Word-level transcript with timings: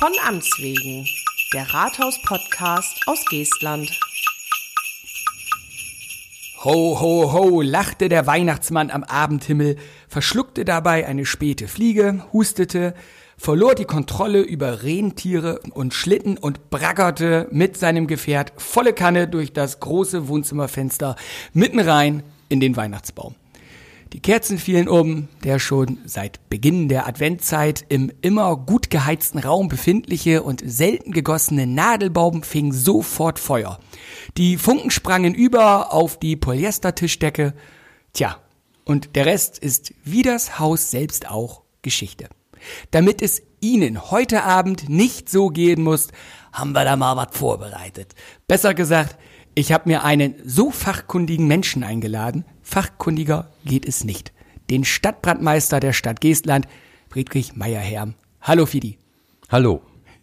Von 0.00 0.12
Amts 0.26 0.58
wegen, 0.58 1.06
der 1.52 1.74
Rathaus-Podcast 1.74 3.02
aus 3.04 3.22
Geestland. 3.26 4.00
Ho, 6.64 6.98
ho, 6.98 7.30
ho, 7.34 7.60
lachte 7.60 8.08
der 8.08 8.26
Weihnachtsmann 8.26 8.90
am 8.90 9.04
Abendhimmel, 9.04 9.76
verschluckte 10.08 10.64
dabei 10.64 11.06
eine 11.06 11.26
späte 11.26 11.68
Fliege, 11.68 12.24
hustete, 12.32 12.94
verlor 13.36 13.74
die 13.74 13.84
Kontrolle 13.84 14.40
über 14.40 14.84
Rentiere 14.84 15.60
und 15.74 15.92
Schlitten 15.92 16.38
und 16.38 16.70
braggerte 16.70 17.46
mit 17.50 17.76
seinem 17.76 18.06
Gefährt 18.06 18.54
volle 18.56 18.94
Kanne 18.94 19.28
durch 19.28 19.52
das 19.52 19.80
große 19.80 20.28
Wohnzimmerfenster 20.28 21.14
mitten 21.52 21.78
rein 21.78 22.22
in 22.48 22.60
den 22.60 22.74
Weihnachtsbaum. 22.74 23.34
Die 24.12 24.20
Kerzen 24.20 24.58
fielen 24.58 24.88
um, 24.88 25.28
der 25.44 25.60
schon 25.60 25.98
seit 26.04 26.48
Beginn 26.50 26.88
der 26.88 27.06
Adventzeit 27.06 27.84
im 27.88 28.10
immer 28.22 28.56
gut 28.56 28.90
geheizten 28.90 29.38
Raum 29.38 29.68
befindliche 29.68 30.42
und 30.42 30.62
selten 30.64 31.12
gegossene 31.12 31.68
Nadelbaum 31.68 32.42
fing 32.42 32.72
sofort 32.72 33.38
Feuer. 33.38 33.78
Die 34.36 34.56
Funken 34.56 34.90
sprangen 34.90 35.32
über 35.32 35.92
auf 35.92 36.18
die 36.18 36.34
Polyestertischdecke. 36.34 37.54
Tja, 38.12 38.36
und 38.84 39.14
der 39.14 39.26
Rest 39.26 39.58
ist 39.58 39.94
wie 40.02 40.22
das 40.22 40.58
Haus 40.58 40.90
selbst 40.90 41.30
auch 41.30 41.62
Geschichte. 41.82 42.28
Damit 42.90 43.22
es 43.22 43.42
Ihnen 43.60 44.10
heute 44.10 44.42
Abend 44.42 44.88
nicht 44.88 45.28
so 45.28 45.48
gehen 45.48 45.82
muss, 45.82 46.08
haben 46.52 46.72
wir 46.72 46.84
da 46.84 46.96
mal 46.96 47.16
was 47.16 47.36
vorbereitet. 47.38 48.14
Besser 48.48 48.74
gesagt, 48.74 49.16
ich 49.54 49.72
habe 49.72 49.88
mir 49.88 50.04
einen 50.04 50.34
so 50.44 50.70
fachkundigen 50.70 51.46
Menschen 51.46 51.84
eingeladen, 51.84 52.44
fachkundiger 52.70 53.48
geht 53.64 53.86
es 53.86 54.04
nicht. 54.04 54.32
Den 54.70 54.84
Stadtbrandmeister 54.84 55.80
der 55.80 55.92
Stadt 55.92 56.20
Geestland, 56.20 56.68
Friedrich 57.08 57.56
Meyerherm. 57.56 58.14
Hallo 58.40 58.64
Fidi. 58.66 58.98
Hallo. 59.50 59.82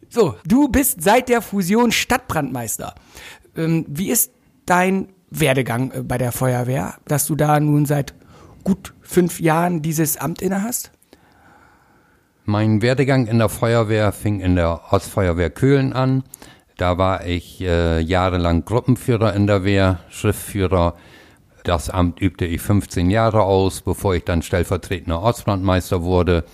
So, 0.09 0.36
du 0.45 0.70
bist 0.70 1.04
seit 1.04 1.28
der 1.28 1.42
Fusion 1.42 1.92
Stadtbrandmeister. 1.92 2.95
Ähm, 3.58 3.86
wie 3.89 4.09
ist 4.09 4.31
dein 4.66 5.09
Werdegang 5.30 5.92
äh, 5.92 6.04
bei 6.04 6.17
der 6.17 6.31
Feuerwehr, 6.31 6.95
dass 7.06 7.28
du 7.28 7.36
da 7.36 7.59
nun 7.59 7.86
seit 7.86 8.14
gut 8.64 8.94
fünf 9.02 9.42
Jahren 9.42 9.82
dieses 9.82 10.16
Amt 10.16 10.42
inne 10.42 10.64
hast? 10.64 10.92
Mein 12.45 12.82
Werdegang 12.82 13.28
in 13.28 13.39
der 13.39 13.50
Feuerwehr 13.50 14.14
fing 14.14 14.39
in 14.39 14.56
der 14.56 14.94
Ortsfeuerwehr 14.94 15.50
Köhlen 15.50 15.92
an. 15.92 16.23
Da 16.78 16.98
war 16.98 17.26
ich 17.26 17.59
äh, 17.59 18.00
jahrelang 18.00 18.64
Gruppenführer 18.64 19.34
in 19.34 19.48
der 19.48 19.66
Wehr, 19.66 20.00
Schriftführer. 20.09 20.95
Das 21.68 21.90
Amt 21.90 22.22
übte 22.22 22.46
ich 22.46 22.62
15 22.62 23.10
Jahre 23.10 23.44
aus, 23.44 23.82
bevor 23.82 24.16
ich 24.16 24.23
dann 24.23 24.42
stellvertretender 24.42 25.20
Ortsbrandmeister 25.20 26.02
wurde. 26.02 26.46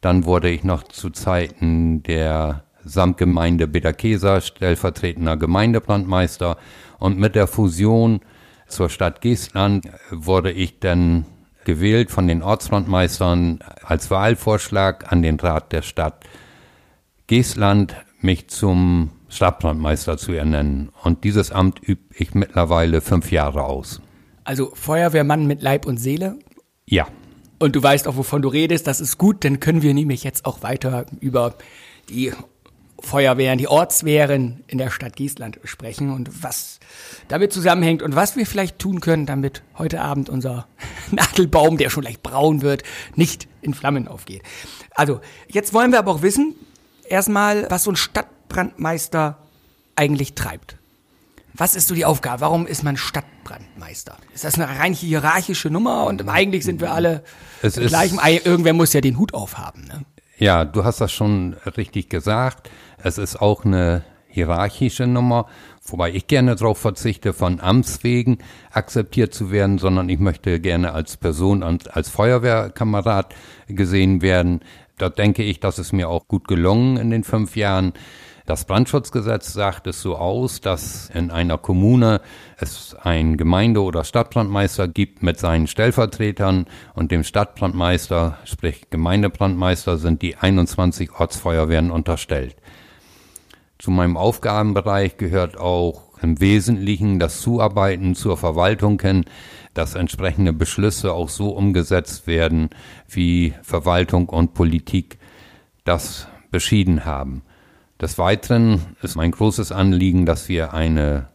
Dann 0.00 0.26
wurde 0.26 0.48
ich 0.48 0.62
noch 0.62 0.84
zu 0.84 1.10
Zeiten 1.10 2.04
der 2.04 2.62
Samtgemeinde 2.84 3.66
Bederkesa 3.66 4.40
stellvertretender 4.40 5.36
Gemeindebrandmeister. 5.36 6.56
Und 7.00 7.18
mit 7.18 7.34
der 7.34 7.48
Fusion 7.48 8.20
zur 8.68 8.90
Stadt 8.90 9.22
Geestland 9.22 9.88
wurde 10.12 10.52
ich 10.52 10.78
dann 10.78 11.26
gewählt 11.64 12.12
von 12.12 12.28
den 12.28 12.40
Ortsbrandmeistern 12.40 13.58
als 13.82 14.08
Wahlvorschlag 14.12 15.10
an 15.10 15.22
den 15.22 15.40
Rat 15.40 15.72
der 15.72 15.82
Stadt 15.82 16.22
Geestland, 17.26 17.96
mich 18.20 18.50
zum 18.50 19.10
Stadtbrandmeister 19.28 20.16
zu 20.16 20.30
ernennen. 20.30 20.90
Und 21.02 21.24
dieses 21.24 21.50
Amt 21.50 21.80
übe 21.80 22.02
ich 22.14 22.34
mittlerweile 22.34 23.00
fünf 23.00 23.32
Jahre 23.32 23.64
aus. 23.64 24.00
Also 24.44 24.70
Feuerwehrmann 24.74 25.46
mit 25.46 25.62
Leib 25.62 25.86
und 25.86 25.96
Seele? 25.96 26.38
Ja. 26.86 27.08
Und 27.58 27.76
du 27.76 27.82
weißt 27.82 28.06
auch, 28.08 28.16
wovon 28.16 28.42
du 28.42 28.48
redest, 28.48 28.86
das 28.86 29.00
ist 29.00 29.18
gut, 29.18 29.44
dann 29.44 29.58
können 29.58 29.82
wir 29.82 29.94
nämlich 29.94 30.22
jetzt 30.22 30.44
auch 30.44 30.62
weiter 30.62 31.06
über 31.20 31.54
die 32.10 32.32
Feuerwehren, 33.00 33.58
die 33.58 33.68
Ortswehren 33.68 34.64
in 34.66 34.78
der 34.78 34.90
Stadt 34.90 35.16
Giesland 35.16 35.58
sprechen 35.64 36.10
und 36.10 36.42
was 36.42 36.80
damit 37.28 37.52
zusammenhängt 37.52 38.02
und 38.02 38.16
was 38.16 38.36
wir 38.36 38.46
vielleicht 38.46 38.78
tun 38.78 39.00
können, 39.00 39.26
damit 39.26 39.62
heute 39.78 40.00
Abend 40.00 40.28
unser 40.28 40.66
Nadelbaum, 41.10 41.76
der 41.76 41.90
schon 41.90 42.04
leicht 42.04 42.22
braun 42.22 42.62
wird, 42.62 42.82
nicht 43.14 43.48
in 43.62 43.74
Flammen 43.74 44.08
aufgeht. 44.08 44.42
Also, 44.94 45.20
jetzt 45.48 45.72
wollen 45.72 45.92
wir 45.92 45.98
aber 45.98 46.12
auch 46.12 46.22
wissen, 46.22 46.54
erstmal, 47.08 47.70
was 47.70 47.84
so 47.84 47.92
ein 47.92 47.96
Stadtbrandmeister 47.96 49.38
eigentlich 49.96 50.34
treibt. 50.34 50.76
Was 51.56 51.76
ist 51.76 51.86
so 51.86 51.94
die 51.94 52.04
Aufgabe? 52.04 52.40
Warum 52.40 52.66
ist 52.66 52.82
man 52.82 52.96
Stadtbrandmeister? 52.96 54.16
Ist 54.34 54.42
das 54.42 54.56
eine 54.56 54.68
rein 54.68 54.92
hierarchische 54.92 55.70
Nummer 55.70 56.06
und 56.06 56.28
eigentlich 56.28 56.64
sind 56.64 56.80
wir 56.80 56.92
alle 56.92 57.22
es 57.62 57.76
gleich? 57.76 58.12
Irgendwer 58.44 58.72
muss 58.72 58.92
ja 58.92 59.00
den 59.00 59.18
Hut 59.18 59.34
aufhaben. 59.34 59.84
Ne? 59.84 60.04
Ja, 60.36 60.64
du 60.64 60.82
hast 60.82 61.00
das 61.00 61.12
schon 61.12 61.54
richtig 61.76 62.08
gesagt. 62.08 62.70
Es 63.00 63.18
ist 63.18 63.40
auch 63.40 63.64
eine 63.64 64.02
hierarchische 64.26 65.06
Nummer, 65.06 65.46
wobei 65.86 66.10
ich 66.10 66.26
gerne 66.26 66.56
darauf 66.56 66.78
verzichte, 66.78 67.32
von 67.32 67.60
Amts 67.60 68.02
wegen 68.02 68.38
akzeptiert 68.72 69.32
zu 69.32 69.52
werden, 69.52 69.78
sondern 69.78 70.08
ich 70.08 70.18
möchte 70.18 70.58
gerne 70.58 70.92
als 70.92 71.16
Person, 71.16 71.62
als 71.62 72.08
Feuerwehrkamerad 72.08 73.32
gesehen 73.68 74.22
werden. 74.22 74.60
Da 74.98 75.08
denke 75.08 75.44
ich, 75.44 75.60
das 75.60 75.78
ist 75.78 75.92
mir 75.92 76.08
auch 76.08 76.26
gut 76.26 76.48
gelungen 76.48 76.96
in 76.96 77.10
den 77.10 77.22
fünf 77.22 77.54
Jahren. 77.54 77.92
Das 78.46 78.66
Brandschutzgesetz 78.66 79.54
sagt 79.54 79.86
es 79.86 80.02
so 80.02 80.16
aus, 80.16 80.60
dass 80.60 81.08
in 81.08 81.30
einer 81.30 81.56
Kommune 81.56 82.20
es 82.58 82.94
ein 83.02 83.38
Gemeinde- 83.38 83.82
oder 83.82 84.04
Stadtbrandmeister 84.04 84.86
gibt 84.86 85.22
mit 85.22 85.38
seinen 85.38 85.66
Stellvertretern 85.66 86.66
und 86.92 87.10
dem 87.10 87.24
Stadtbrandmeister, 87.24 88.36
sprich 88.44 88.90
Gemeindebrandmeister, 88.90 89.96
sind 89.96 90.20
die 90.20 90.36
21 90.36 91.12
Ortsfeuerwehren 91.18 91.90
unterstellt. 91.90 92.56
Zu 93.78 93.90
meinem 93.90 94.18
Aufgabenbereich 94.18 95.16
gehört 95.16 95.56
auch 95.56 96.02
im 96.20 96.38
Wesentlichen 96.38 97.18
das 97.18 97.40
Zuarbeiten 97.40 98.14
zur 98.14 98.36
Verwaltung 98.36 99.00
hin, 99.00 99.24
dass 99.72 99.94
entsprechende 99.94 100.52
Beschlüsse 100.52 101.14
auch 101.14 101.30
so 101.30 101.48
umgesetzt 101.48 102.26
werden, 102.26 102.68
wie 103.08 103.54
Verwaltung 103.62 104.28
und 104.28 104.52
Politik 104.52 105.18
das 105.84 106.28
beschieden 106.50 107.06
haben. 107.06 107.42
Des 108.00 108.18
Weiteren 108.18 108.96
ist 109.02 109.16
mein 109.16 109.30
großes 109.30 109.70
Anliegen, 109.72 110.26
dass 110.26 110.48
wir 110.48 110.74
eine 110.74 111.28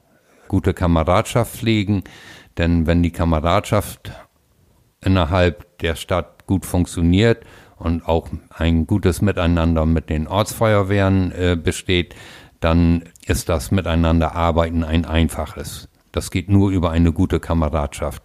gute 0.48 0.74
Kameradschaft 0.74 1.56
pflegen, 1.56 2.04
denn 2.58 2.86
wenn 2.86 3.02
die 3.02 3.12
Kameradschaft 3.12 4.12
innerhalb 5.02 5.78
der 5.80 5.96
Stadt 5.96 6.46
gut 6.48 6.66
funktioniert 6.66 7.46
und 7.78 8.06
auch 8.06 8.28
ein 8.50 8.86
gutes 8.86 9.22
Miteinander 9.22 9.86
mit 9.86 10.10
den 10.10 10.28
Ortsfeuerwehren 10.28 11.32
äh, 11.32 11.56
besteht, 11.56 12.16
dann 12.60 13.04
ist 13.26 13.48
das 13.48 13.72
Miteinanderarbeiten 13.72 14.84
ein 14.84 15.06
einfaches. 15.06 15.88
Das 16.12 16.32
geht 16.32 16.50
nur 16.50 16.72
über 16.72 16.92
eine 16.92 17.14
gute 17.14 17.40
Kameradschaft. 17.40 18.24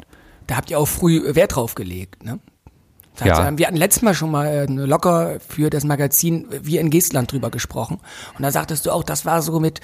Da 0.48 0.56
habt 0.56 0.70
ihr 0.70 0.78
auch 0.78 0.88
früh 0.88 1.34
Wert 1.34 1.54
drauf 1.54 1.74
gelegt, 1.76 2.24
ne? 2.24 2.40
Ja. 3.22 3.56
Wir 3.56 3.66
hatten 3.66 3.76
letztes 3.76 4.02
Mal 4.02 4.14
schon 4.14 4.30
mal 4.30 4.46
äh, 4.46 4.66
locker 4.66 5.38
für 5.46 5.70
das 5.70 5.84
Magazin 5.84 6.46
Wir 6.50 6.80
in 6.80 6.90
Geestland 6.90 7.30
drüber 7.30 7.50
gesprochen. 7.50 8.00
Und 8.36 8.42
da 8.42 8.50
sagtest 8.50 8.86
du 8.86 8.90
auch, 8.90 9.04
das 9.04 9.24
war 9.24 9.40
so 9.42 9.60
mit, 9.60 9.80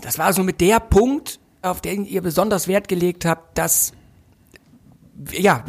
das 0.00 0.18
war 0.18 0.32
so 0.32 0.42
mit 0.42 0.60
der 0.60 0.80
Punkt, 0.80 1.38
auf 1.62 1.80
den 1.80 2.04
ihr 2.04 2.22
besonders 2.22 2.66
Wert 2.66 2.88
gelegt 2.88 3.24
habt, 3.24 3.56
dass, 3.58 3.92
ja, 5.30 5.64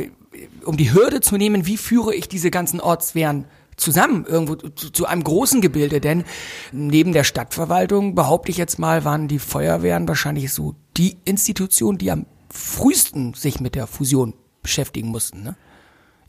um 0.66 0.78
die 0.78 0.94
Hürde 0.94 1.22
zu 1.22 1.38
nehmen, 1.38 1.66
wie 1.66 1.78
führe 1.78 2.16
ich 2.16 2.28
diese 2.28 2.50
ganzen 2.50 2.80
Ortswehren 2.80 3.46
zusammen 3.78 4.26
irgendwo 4.26 4.56
zu, 4.56 4.90
zu, 4.92 5.06
einem 5.06 5.24
großen 5.24 5.62
Gebilde, 5.62 6.02
denn 6.02 6.26
neben 6.72 7.14
der 7.14 7.24
Stadtverwaltung, 7.24 8.14
behaupte 8.14 8.52
ich 8.52 8.58
jetzt 8.58 8.78
mal, 8.78 9.06
waren 9.06 9.28
die 9.28 9.40
Feuerwehren 9.40 10.08
wahrscheinlich 10.08 10.52
so 10.54 10.76
die 10.98 11.18
Institution, 11.24 11.98
die 11.98 12.12
am 12.12 12.26
frühesten 12.52 13.34
sich 13.36 13.60
mit 13.60 13.76
der 13.76 13.88
Fusion 13.88 14.34
beschäftigen 14.62 15.10
mussten. 15.10 15.44
Ne? 15.44 15.56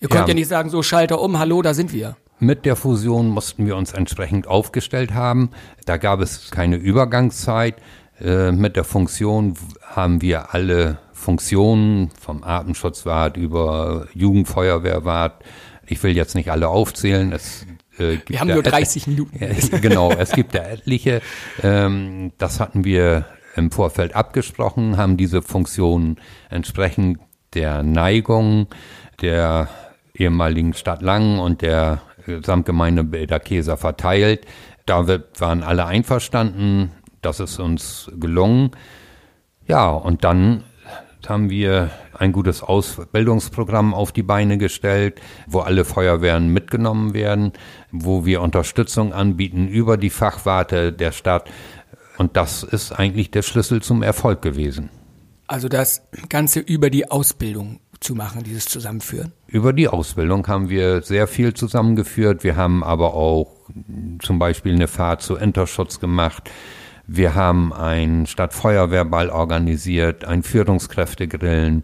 Ihr 0.01 0.09
könnt 0.09 0.23
ja. 0.23 0.29
ja 0.29 0.35
nicht 0.35 0.49
sagen, 0.49 0.71
so 0.71 0.83
Schalter 0.83 1.21
um, 1.21 1.39
hallo, 1.39 1.61
da 1.61 1.75
sind 1.75 1.93
wir. 1.93 2.17
Mit 2.39 2.65
der 2.65 2.75
Fusion 2.75 3.29
mussten 3.29 3.67
wir 3.67 3.77
uns 3.77 3.93
entsprechend 3.93 4.47
aufgestellt 4.47 5.13
haben. 5.13 5.51
Da 5.85 5.99
gab 5.99 6.21
es 6.21 6.51
keine 6.51 6.77
Übergangszeit. 6.77 7.77
Äh, 8.19 8.53
mit 8.53 8.77
der 8.77 8.85
Funktion 8.85 9.55
haben 9.87 10.23
wir 10.23 10.55
alle 10.55 10.99
Funktionen 11.13 12.11
vom 12.19 12.43
Atemschutzwart 12.43 13.37
über 13.37 14.07
Jugendfeuerwehrwart. 14.15 15.45
Ich 15.87 16.03
will 16.03 16.17
jetzt 16.17 16.35
nicht 16.35 16.51
alle 16.51 16.69
aufzählen. 16.69 17.31
Es, 17.33 17.67
äh, 17.99 18.17
wir 18.27 18.41
haben 18.41 18.49
nur 18.49 18.63
30 18.63 19.07
Minuten. 19.07 19.39
genau, 19.83 20.13
es 20.13 20.33
gibt 20.33 20.55
da 20.55 20.61
etliche. 20.61 21.21
Ähm, 21.63 22.33
das 22.39 22.59
hatten 22.59 22.85
wir 22.85 23.27
im 23.55 23.71
Vorfeld 23.71 24.15
abgesprochen, 24.15 24.97
haben 24.97 25.19
diese 25.19 25.43
Funktionen 25.43 26.17
entsprechend 26.49 27.19
der 27.53 27.83
Neigung 27.83 28.69
der 29.21 29.69
ehemaligen 30.21 30.75
Stadt 30.75 31.03
Langen 31.03 31.39
und 31.39 31.63
der 31.63 32.03
Gesamtgemeinde 32.27 33.05
Bederkeser 33.05 33.77
verteilt. 33.77 34.47
Da 34.87 35.07
waren 35.39 35.63
alle 35.63 35.87
einverstanden, 35.87 36.93
das 37.23 37.41
ist 37.41 37.59
uns 37.59 38.11
gelungen. 38.19 38.71
Ja, 39.67 39.91
und 39.91 40.25
dann 40.25 40.65
haben 41.29 41.51
wir 41.51 41.91
ein 42.19 42.33
gutes 42.33 42.63
Ausbildungsprogramm 42.63 43.95
auf 43.95 44.13
die 44.13 44.23
Beine 44.23 44.59
gestellt, 44.59 45.21
wo 45.47 45.61
alle 45.61 45.85
Feuerwehren 45.85 46.49
mitgenommen 46.49 47.15
werden, 47.15 47.53
wo 47.91 48.25
wir 48.25 48.43
Unterstützung 48.43 49.13
anbieten 49.13 49.69
über 49.69 49.97
die 49.97 50.11
Fachwarte 50.11 50.93
der 50.93 51.13
Stadt. 51.13 51.49
Und 52.19 52.37
das 52.37 52.63
ist 52.63 52.93
eigentlich 52.93 53.31
der 53.31 53.43
Schlüssel 53.43 53.81
zum 53.83 54.03
Erfolg 54.03 54.43
gewesen. 54.43 54.91
Also 55.47 55.69
das 55.69 56.03
Ganze 56.29 56.61
über 56.61 56.91
die 56.91 57.11
Ausbildung 57.11 57.81
zu 58.01 58.15
machen, 58.15 58.43
dieses 58.43 58.65
Zusammenführen? 58.65 59.33
Über 59.47 59.73
die 59.73 59.89
Ausbildung 59.89 60.47
haben 60.49 60.71
wir 60.71 61.03
sehr 61.03 61.27
viel 61.27 61.55
zusammengeführt. 61.55 62.43
Wir 62.45 62.57
haben 62.57 62.83
aber 62.83 63.15
auch 63.15 63.57
zum 64.21 64.39
Beispiel 64.39 64.75
eine 64.75 64.89
Fahrt 64.89 65.23
zu 65.23 65.37
Interschutz 65.37 66.01
gemacht. 66.01 66.51
Wir 67.07 67.35
haben 67.35 67.73
ein 67.73 68.27
Stadtfeuerwehrball 68.27 69.31
organisiert, 69.31 70.25
ein 70.25 70.43
Führungskräftegrillen. 70.43 71.83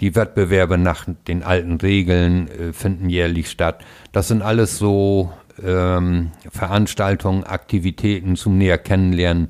Die 0.00 0.14
Wettbewerbe 0.14 0.78
nach 0.78 1.06
den 1.26 1.42
alten 1.42 1.74
Regeln 1.74 2.48
äh, 2.48 2.72
finden 2.72 3.10
jährlich 3.10 3.50
statt. 3.50 3.84
Das 4.12 4.28
sind 4.28 4.42
alles 4.42 4.78
so 4.78 5.32
ähm, 5.62 6.30
Veranstaltungen, 6.50 7.44
Aktivitäten 7.44 8.36
zum 8.36 8.56
näher 8.56 8.78
kennenlernen. 8.78 9.48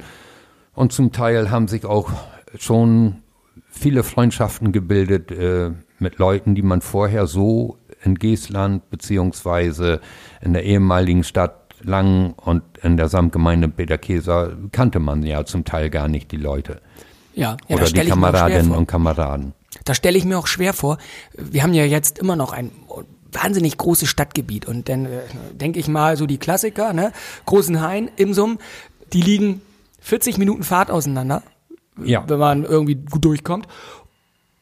Und 0.74 0.92
zum 0.92 1.12
Teil 1.12 1.50
haben 1.50 1.68
sich 1.68 1.84
auch 1.84 2.10
schon 2.58 3.16
viele 3.68 4.02
Freundschaften 4.02 4.72
gebildet 4.72 5.30
äh, 5.30 5.72
mit 6.00 6.18
Leuten, 6.18 6.54
die 6.54 6.62
man 6.62 6.80
vorher 6.80 7.26
so 7.26 7.78
in 8.02 8.14
Geestland 8.14 8.88
beziehungsweise 8.90 10.00
in 10.40 10.52
der 10.52 10.64
ehemaligen 10.64 11.24
Stadt 11.24 11.54
Langen 11.82 12.32
und 12.32 12.62
in 12.82 12.96
der 12.96 13.08
Samtgemeinde 13.08 13.68
Peterkeser 13.68 14.56
kannte 14.72 14.98
man 14.98 15.22
ja 15.22 15.44
zum 15.44 15.64
Teil 15.64 15.90
gar 15.90 16.08
nicht 16.08 16.32
die 16.32 16.36
Leute. 16.36 16.80
Ja, 17.34 17.56
ja 17.68 17.76
Oder 17.76 17.86
die 17.86 18.00
Kameradinnen 18.00 18.72
und 18.72 18.86
Kameraden. 18.86 19.52
Da 19.84 19.94
stelle 19.94 20.18
ich 20.18 20.24
mir 20.24 20.38
auch 20.38 20.46
schwer 20.46 20.72
vor. 20.72 20.98
Wir 21.34 21.62
haben 21.62 21.74
ja 21.74 21.84
jetzt 21.84 22.18
immer 22.18 22.36
noch 22.36 22.52
ein 22.52 22.72
wahnsinnig 23.30 23.76
großes 23.76 24.08
Stadtgebiet 24.08 24.66
und 24.66 24.88
dann 24.88 25.04
äh, 25.04 25.20
denke 25.52 25.78
ich 25.78 25.86
mal 25.88 26.16
so 26.16 26.26
die 26.26 26.38
Klassiker, 26.38 26.92
ne? 26.92 27.12
Großen 27.46 27.80
Hain, 27.80 28.10
Imsum, 28.16 28.58
die 29.12 29.20
liegen 29.20 29.60
40 30.00 30.38
Minuten 30.38 30.62
Fahrt 30.62 30.90
auseinander, 30.90 31.42
ja. 32.02 32.24
wenn 32.26 32.38
man 32.38 32.64
irgendwie 32.64 32.94
gut 32.94 33.24
durchkommt. 33.24 33.68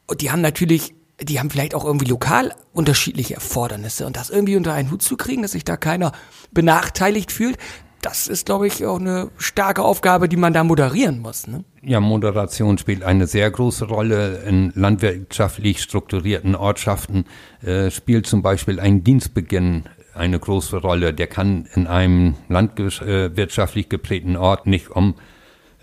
Und 0.05 0.21
die 0.21 0.31
haben 0.31 0.41
natürlich 0.41 0.93
die 1.21 1.39
haben 1.39 1.49
vielleicht 1.49 1.73
auch 1.73 1.85
irgendwie 1.85 2.05
lokal 2.05 2.53
unterschiedliche 2.73 3.35
Erfordernisse 3.35 4.05
und 4.05 4.15
das 4.15 4.29
irgendwie 4.29 4.55
unter 4.55 4.73
einen 4.73 4.91
Hut 4.91 5.01
zu 5.01 5.17
kriegen, 5.17 5.41
dass 5.41 5.51
sich 5.51 5.63
da 5.63 5.77
keiner 5.77 6.11
benachteiligt 6.51 7.31
fühlt, 7.31 7.57
das 8.01 8.27
ist, 8.27 8.45
glaube 8.45 8.67
ich, 8.67 8.85
auch 8.85 8.99
eine 8.99 9.31
starke 9.37 9.81
Aufgabe, 9.81 10.29
die 10.29 10.37
man 10.37 10.53
da 10.53 10.63
moderieren 10.63 11.19
muss. 11.19 11.47
Ne? 11.47 11.63
Ja, 11.81 11.99
Moderation 11.99 12.77
spielt 12.77 13.03
eine 13.03 13.25
sehr 13.25 13.49
große 13.49 13.85
Rolle. 13.85 14.43
In 14.47 14.71
landwirtschaftlich 14.75 15.81
strukturierten 15.81 16.55
Ortschaften 16.55 17.25
äh, 17.63 17.89
spielt 17.89 18.27
zum 18.27 18.43
Beispiel 18.43 18.79
ein 18.79 19.03
Dienstbeginn 19.03 19.85
eine 20.13 20.39
große 20.39 20.77
Rolle. 20.77 21.13
Der 21.13 21.27
kann 21.27 21.67
in 21.73 21.87
einem 21.87 22.35
landwirtschaftlich 22.49 23.89
geprägten 23.89 24.35
Ort 24.35 24.67
nicht 24.67 24.89
um 24.91 25.15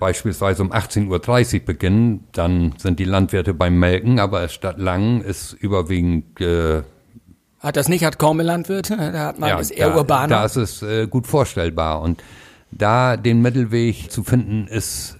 beispielsweise 0.05 0.62
um 0.62 0.71
18.30 0.71 1.61
Uhr 1.61 1.65
beginnen, 1.65 2.29
dann 2.33 2.75
sind 2.77 2.99
die 2.99 3.06
Landwirte 3.06 3.55
beim 3.55 3.79
Melken, 3.79 4.21
aber 4.21 4.47
Stadt 4.49 4.77
Langen 4.77 5.23
ist 5.23 5.55
überwiegend 5.55 6.39
äh, 6.43 6.83
hat 7.59 7.79
das 7.79 7.89
nicht, 7.89 8.05
hat 8.05 8.19
kaum 8.19 8.39
Landwirte, 8.39 8.99
da 8.99 9.29
hat 9.29 9.39
man 9.39 9.49
ja, 9.49 9.59
ist 9.59 9.71
eher 9.71 9.89
da, 9.89 9.97
urbaner. 9.97 10.29
Da 10.29 10.45
ist 10.45 10.56
es 10.56 10.83
äh, 10.83 11.06
gut 11.06 11.27
vorstellbar 11.27 12.03
und 12.03 12.23
da 12.71 13.17
den 13.17 13.41
Mittelweg 13.41 14.11
zu 14.11 14.25
finden 14.25 14.67
ist 14.67 15.17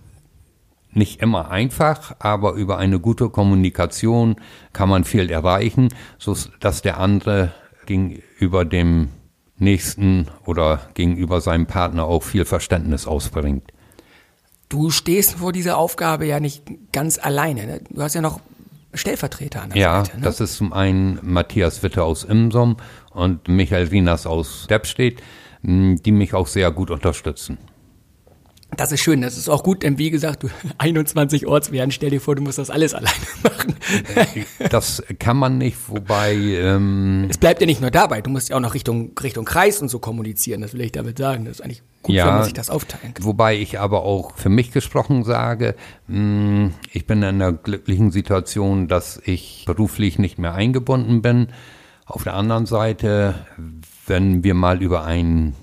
nicht 0.93 1.23
immer 1.23 1.51
einfach, 1.51 2.17
aber 2.19 2.53
über 2.53 2.77
eine 2.77 3.01
gute 3.01 3.31
Kommunikation 3.31 4.37
kann 4.75 4.91
man 4.91 5.05
viel 5.05 5.31
erreichen, 5.31 5.89
so 6.19 6.37
dass 6.61 6.83
der 6.83 7.01
andere 7.01 7.53
gegenüber 7.87 8.67
dem 8.67 9.09
Nächsten 9.57 10.27
oder 10.45 10.81
gegenüber 10.93 11.41
seinem 11.41 11.65
Partner 11.65 12.05
auch 12.05 12.23
viel 12.23 12.45
Verständnis 12.45 13.07
ausbringt. 13.07 13.73
Du 14.69 14.91
stehst 14.91 15.35
vor 15.35 15.53
dieser 15.53 15.77
Aufgabe 15.79 16.27
ja 16.27 16.41
nicht 16.41 16.65
ganz 16.93 17.19
alleine. 17.19 17.67
Ne? 17.67 17.81
Du 17.91 18.03
hast 18.03 18.15
ja 18.15 18.21
noch 18.21 18.41
Stellvertreter 18.93 19.63
an 19.63 19.71
der 19.71 19.79
ja, 19.79 19.97
Seite. 19.99 20.11
Ja, 20.13 20.17
ne? 20.19 20.25
das 20.25 20.41
ist 20.41 20.57
zum 20.57 20.73
einen 20.73 21.19
Matthias 21.23 21.83
Witte 21.83 22.03
aus 22.03 22.25
Imsom 22.25 22.77
und 23.11 23.49
Michael 23.49 23.89
Rinas 23.89 24.27
aus 24.27 24.67
Deppstedt, 24.69 25.21
die 25.63 26.13
mich 26.13 26.35
auch 26.35 26.47
sehr 26.47 26.71
gut 26.71 26.91
unterstützen. 26.91 27.59
Das 28.76 28.93
ist 28.93 29.00
schön, 29.00 29.21
das 29.21 29.37
ist 29.37 29.49
auch 29.49 29.62
gut, 29.62 29.82
denn 29.82 29.99
wie 29.99 30.11
gesagt, 30.11 30.43
du 30.43 30.49
21 30.79 31.47
Ortswehren, 31.47 31.91
stell 31.91 32.11
dir 32.11 32.21
vor, 32.21 32.35
du 32.35 32.43
musst 32.43 32.59
das 32.59 32.71
alles 32.71 32.94
alleine 32.94 33.15
machen. 33.43 33.76
das 34.71 35.03
kann 35.19 35.37
man 35.37 35.59
nicht, 35.59 35.76
wobei. 35.88 36.35
Ähm, 36.35 37.26
es 37.29 37.38
bleibt 37.38 37.61
ja 37.61 37.67
nicht 37.67 37.81
nur 37.81 37.91
dabei, 37.91 38.21
du 38.21 38.31
musst 38.31 38.49
ja 38.49 38.56
auch 38.56 38.61
noch 38.61 38.75
Richtung, 38.75 39.12
Richtung 39.23 39.44
Kreis 39.44 39.81
und 39.81 39.88
so 39.88 39.99
kommunizieren, 39.99 40.61
das 40.61 40.75
will 40.75 40.81
ich 40.82 40.93
damit 40.93 41.19
sagen. 41.19 41.44
Das 41.44 41.59
ist 41.59 41.61
eigentlich 41.61 41.82
gut, 42.03 42.15
ja, 42.15 42.26
wenn 42.26 42.35
man 42.35 42.44
sich 42.44 42.53
das 42.53 42.71
aufteilen 42.71 43.15
kann. 43.15 43.25
Wobei 43.25 43.56
ich 43.56 43.81
aber 43.81 44.05
auch 44.05 44.37
für 44.37 44.49
mich 44.49 44.71
gesprochen 44.71 45.25
sage, 45.25 45.75
hm, 46.06 46.73
ich 46.93 47.06
bin 47.06 47.19
in 47.19 47.25
einer 47.25 47.53
glücklichen 47.53 48.11
Situation, 48.11 48.88
dass 48.88 49.20
ich 49.25 49.65
beruflich 49.67 50.19
nicht 50.19 50.38
mehr 50.38 50.55
eingebunden 50.55 51.23
bin. 51.23 51.49
Auf 52.06 52.23
der 52.23 52.35
anderen 52.35 52.67
Seite, 52.67 53.35
wenn 54.06 54.44
wir 54.44 54.55
mal 54.55 54.82
über 54.82 55.05
einen 55.05 55.55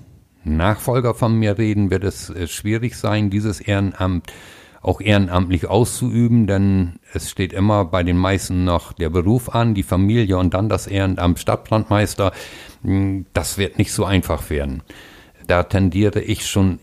Nachfolger 0.44 1.14
von 1.14 1.38
mir 1.38 1.58
reden, 1.58 1.90
wird 1.90 2.04
es 2.04 2.30
äh, 2.30 2.46
schwierig 2.48 2.96
sein, 2.96 3.30
dieses 3.30 3.60
Ehrenamt 3.60 4.32
auch 4.82 5.00
ehrenamtlich 5.00 5.68
auszuüben, 5.68 6.48
denn 6.48 6.94
es 7.12 7.30
steht 7.30 7.52
immer 7.52 7.84
bei 7.84 8.02
den 8.02 8.16
meisten 8.16 8.64
noch 8.64 8.92
der 8.92 9.10
Beruf 9.10 9.48
an, 9.48 9.74
die 9.74 9.84
Familie 9.84 10.38
und 10.38 10.54
dann 10.54 10.68
das 10.68 10.88
Ehrenamt 10.88 11.38
Stadtbrandmeister. 11.38 12.32
Hm, 12.82 13.26
das 13.32 13.58
wird 13.58 13.78
nicht 13.78 13.92
so 13.92 14.04
einfach 14.04 14.50
werden. 14.50 14.82
Da 15.46 15.62
tendiere 15.62 16.20
ich 16.20 16.46
schon 16.46 16.80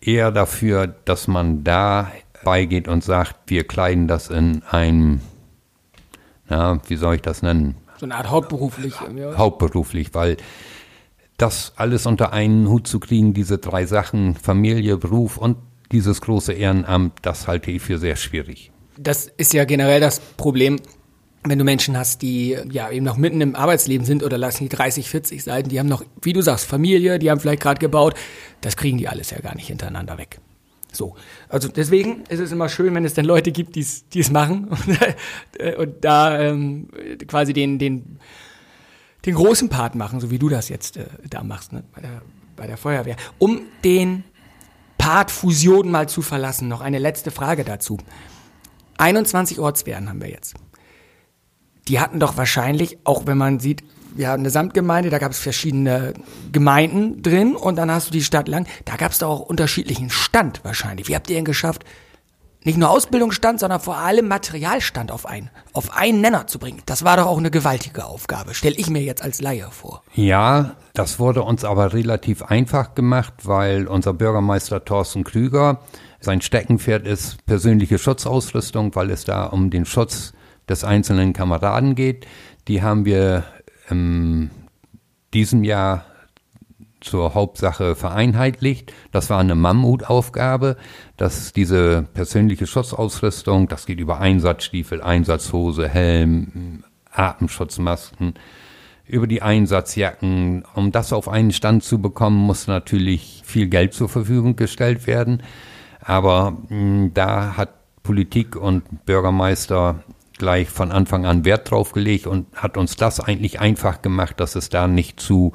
eher 0.00 0.30
dafür, 0.30 0.86
dass 0.86 1.26
man 1.26 1.64
da 1.64 2.10
beigeht 2.44 2.88
und 2.88 3.02
sagt, 3.02 3.36
wir 3.46 3.66
kleiden 3.66 4.06
das 4.06 4.28
in 4.28 4.62
ein, 4.70 5.20
na, 6.48 6.80
wie 6.86 6.96
soll 6.96 7.16
ich 7.16 7.22
das 7.22 7.42
nennen? 7.42 7.74
So 7.98 8.06
eine 8.06 8.14
Art 8.14 8.30
hauptberuflich. 8.30 8.94
Ja. 9.14 9.36
Hauptberuflich, 9.36 10.14
weil 10.14 10.38
das 11.40 11.72
alles 11.76 12.06
unter 12.06 12.32
einen 12.32 12.68
Hut 12.68 12.86
zu 12.86 13.00
kriegen, 13.00 13.32
diese 13.32 13.58
drei 13.58 13.86
Sachen, 13.86 14.34
Familie, 14.34 14.98
Beruf 14.98 15.38
und 15.38 15.56
dieses 15.90 16.20
große 16.20 16.52
Ehrenamt, 16.52 17.14
das 17.22 17.48
halte 17.48 17.70
ich 17.70 17.82
für 17.82 17.98
sehr 17.98 18.16
schwierig. 18.16 18.70
Das 18.98 19.26
ist 19.36 19.54
ja 19.54 19.64
generell 19.64 20.00
das 20.00 20.20
Problem, 20.20 20.76
wenn 21.42 21.58
du 21.58 21.64
Menschen 21.64 21.96
hast, 21.96 22.20
die 22.20 22.56
ja 22.70 22.90
eben 22.90 23.04
noch 23.06 23.16
mitten 23.16 23.40
im 23.40 23.56
Arbeitsleben 23.56 24.04
sind 24.04 24.22
oder 24.22 24.36
lassen 24.36 24.64
die 24.64 24.68
30, 24.68 25.08
40 25.08 25.42
Seiten, 25.42 25.70
die 25.70 25.78
haben 25.78 25.88
noch, 25.88 26.04
wie 26.20 26.34
du 26.34 26.42
sagst, 26.42 26.66
Familie, 26.66 27.18
die 27.18 27.30
haben 27.30 27.40
vielleicht 27.40 27.62
gerade 27.62 27.78
gebaut, 27.78 28.14
das 28.60 28.76
kriegen 28.76 28.98
die 28.98 29.08
alles 29.08 29.30
ja 29.30 29.40
gar 29.40 29.54
nicht 29.54 29.68
hintereinander 29.68 30.18
weg. 30.18 30.40
So, 30.92 31.14
also 31.48 31.68
deswegen 31.68 32.24
ist 32.28 32.40
es 32.40 32.52
immer 32.52 32.68
schön, 32.68 32.94
wenn 32.94 33.04
es 33.04 33.14
dann 33.14 33.24
Leute 33.24 33.52
gibt, 33.52 33.76
die 33.76 33.80
es 34.20 34.30
machen 34.30 34.68
und, 34.68 35.78
und 35.78 36.04
da 36.04 36.38
ähm, 36.38 36.88
quasi 37.26 37.54
den, 37.54 37.78
den 37.78 38.18
den 39.26 39.34
großen 39.34 39.68
Part 39.68 39.94
machen, 39.94 40.20
so 40.20 40.30
wie 40.30 40.38
du 40.38 40.48
das 40.48 40.68
jetzt 40.68 40.96
äh, 40.96 41.06
da 41.28 41.42
machst, 41.42 41.72
ne? 41.72 41.84
bei, 41.94 42.00
der, 42.00 42.22
bei 42.56 42.66
der 42.66 42.76
Feuerwehr. 42.76 43.16
Um 43.38 43.62
den 43.84 44.24
Part 44.98 45.30
Fusion 45.30 45.90
mal 45.90 46.08
zu 46.08 46.22
verlassen, 46.22 46.68
noch 46.68 46.80
eine 46.80 46.98
letzte 46.98 47.30
Frage 47.30 47.64
dazu. 47.64 47.98
21 48.98 49.58
Ortswehren 49.58 50.08
haben 50.08 50.20
wir 50.20 50.28
jetzt. 50.28 50.54
Die 51.88 52.00
hatten 52.00 52.20
doch 52.20 52.36
wahrscheinlich, 52.36 52.98
auch 53.04 53.26
wenn 53.26 53.38
man 53.38 53.60
sieht, 53.60 53.82
wir 54.14 54.28
haben 54.28 54.40
eine 54.40 54.50
Samtgemeinde, 54.50 55.08
da 55.08 55.18
gab 55.18 55.32
es 55.32 55.38
verschiedene 55.38 56.14
Gemeinden 56.52 57.22
drin 57.22 57.56
und 57.56 57.76
dann 57.76 57.90
hast 57.90 58.08
du 58.08 58.12
die 58.12 58.22
Stadt 58.22 58.48
lang, 58.48 58.66
da 58.84 58.96
gab 58.96 59.12
es 59.12 59.18
doch 59.18 59.28
auch 59.28 59.40
unterschiedlichen 59.40 60.10
Stand 60.10 60.64
wahrscheinlich. 60.64 61.08
Wie 61.08 61.14
habt 61.14 61.30
ihr 61.30 61.36
denn 61.36 61.44
geschafft, 61.44 61.84
nicht 62.64 62.78
nur 62.78 62.90
Ausbildungsstand, 62.90 63.60
sondern 63.60 63.80
vor 63.80 63.96
allem 63.96 64.28
Materialstand 64.28 65.10
auf 65.10 65.26
einen, 65.26 65.50
auf 65.72 65.96
einen 65.96 66.20
Nenner 66.20 66.46
zu 66.46 66.58
bringen. 66.58 66.82
Das 66.86 67.04
war 67.04 67.16
doch 67.16 67.26
auch 67.26 67.38
eine 67.38 67.50
gewaltige 67.50 68.04
Aufgabe, 68.04 68.54
stelle 68.54 68.76
ich 68.76 68.90
mir 68.90 69.02
jetzt 69.02 69.22
als 69.22 69.40
Laie 69.40 69.68
vor. 69.70 70.02
Ja, 70.14 70.76
das 70.92 71.18
wurde 71.18 71.42
uns 71.42 71.64
aber 71.64 71.92
relativ 71.92 72.42
einfach 72.42 72.94
gemacht, 72.94 73.32
weil 73.44 73.86
unser 73.86 74.12
Bürgermeister 74.12 74.84
Thorsten 74.84 75.24
Krüger, 75.24 75.80
sein 76.20 76.42
Steckenpferd 76.42 77.06
ist 77.06 77.44
persönliche 77.46 77.98
Schutzausrüstung, 77.98 78.94
weil 78.94 79.10
es 79.10 79.24
da 79.24 79.46
um 79.46 79.70
den 79.70 79.86
Schutz 79.86 80.34
des 80.68 80.84
einzelnen 80.84 81.32
Kameraden 81.32 81.94
geht. 81.94 82.26
Die 82.68 82.82
haben 82.82 83.06
wir 83.06 83.44
in 83.88 84.50
diesem 85.32 85.64
Jahr 85.64 86.04
zur 87.00 87.34
Hauptsache 87.34 87.94
vereinheitlicht. 87.94 88.92
Das 89.10 89.30
war 89.30 89.38
eine 89.38 89.54
Mammutaufgabe, 89.54 90.76
dass 91.16 91.52
diese 91.52 92.06
persönliche 92.14 92.66
Schutzausrüstung, 92.66 93.68
das 93.68 93.86
geht 93.86 94.00
über 94.00 94.20
Einsatzstiefel, 94.20 95.02
Einsatzhose, 95.02 95.88
Helm, 95.88 96.84
Atemschutzmasken, 97.10 98.34
über 99.06 99.26
die 99.26 99.42
Einsatzjacken. 99.42 100.64
Um 100.74 100.92
das 100.92 101.12
auf 101.12 101.28
einen 101.28 101.52
Stand 101.52 101.82
zu 101.82 102.00
bekommen, 102.00 102.36
muss 102.36 102.66
natürlich 102.66 103.42
viel 103.44 103.68
Geld 103.68 103.94
zur 103.94 104.08
Verfügung 104.08 104.56
gestellt 104.56 105.06
werden. 105.06 105.42
Aber 106.00 106.52
mh, 106.52 106.68
hm, 106.68 107.14
da 107.14 107.56
hat 107.56 107.70
Politik 108.02 108.56
und 108.56 109.04
Bürgermeister 109.04 110.02
gleich 110.38 110.70
von 110.70 110.90
Anfang 110.90 111.26
an 111.26 111.44
Wert 111.44 111.70
drauf 111.70 111.92
gelegt 111.92 112.26
und 112.26 112.46
hat 112.56 112.76
uns 112.78 112.96
das 112.96 113.20
eigentlich 113.20 113.60
einfach 113.60 114.00
gemacht, 114.00 114.40
dass 114.40 114.54
es 114.56 114.70
da 114.70 114.88
nicht 114.88 115.20
zu 115.20 115.52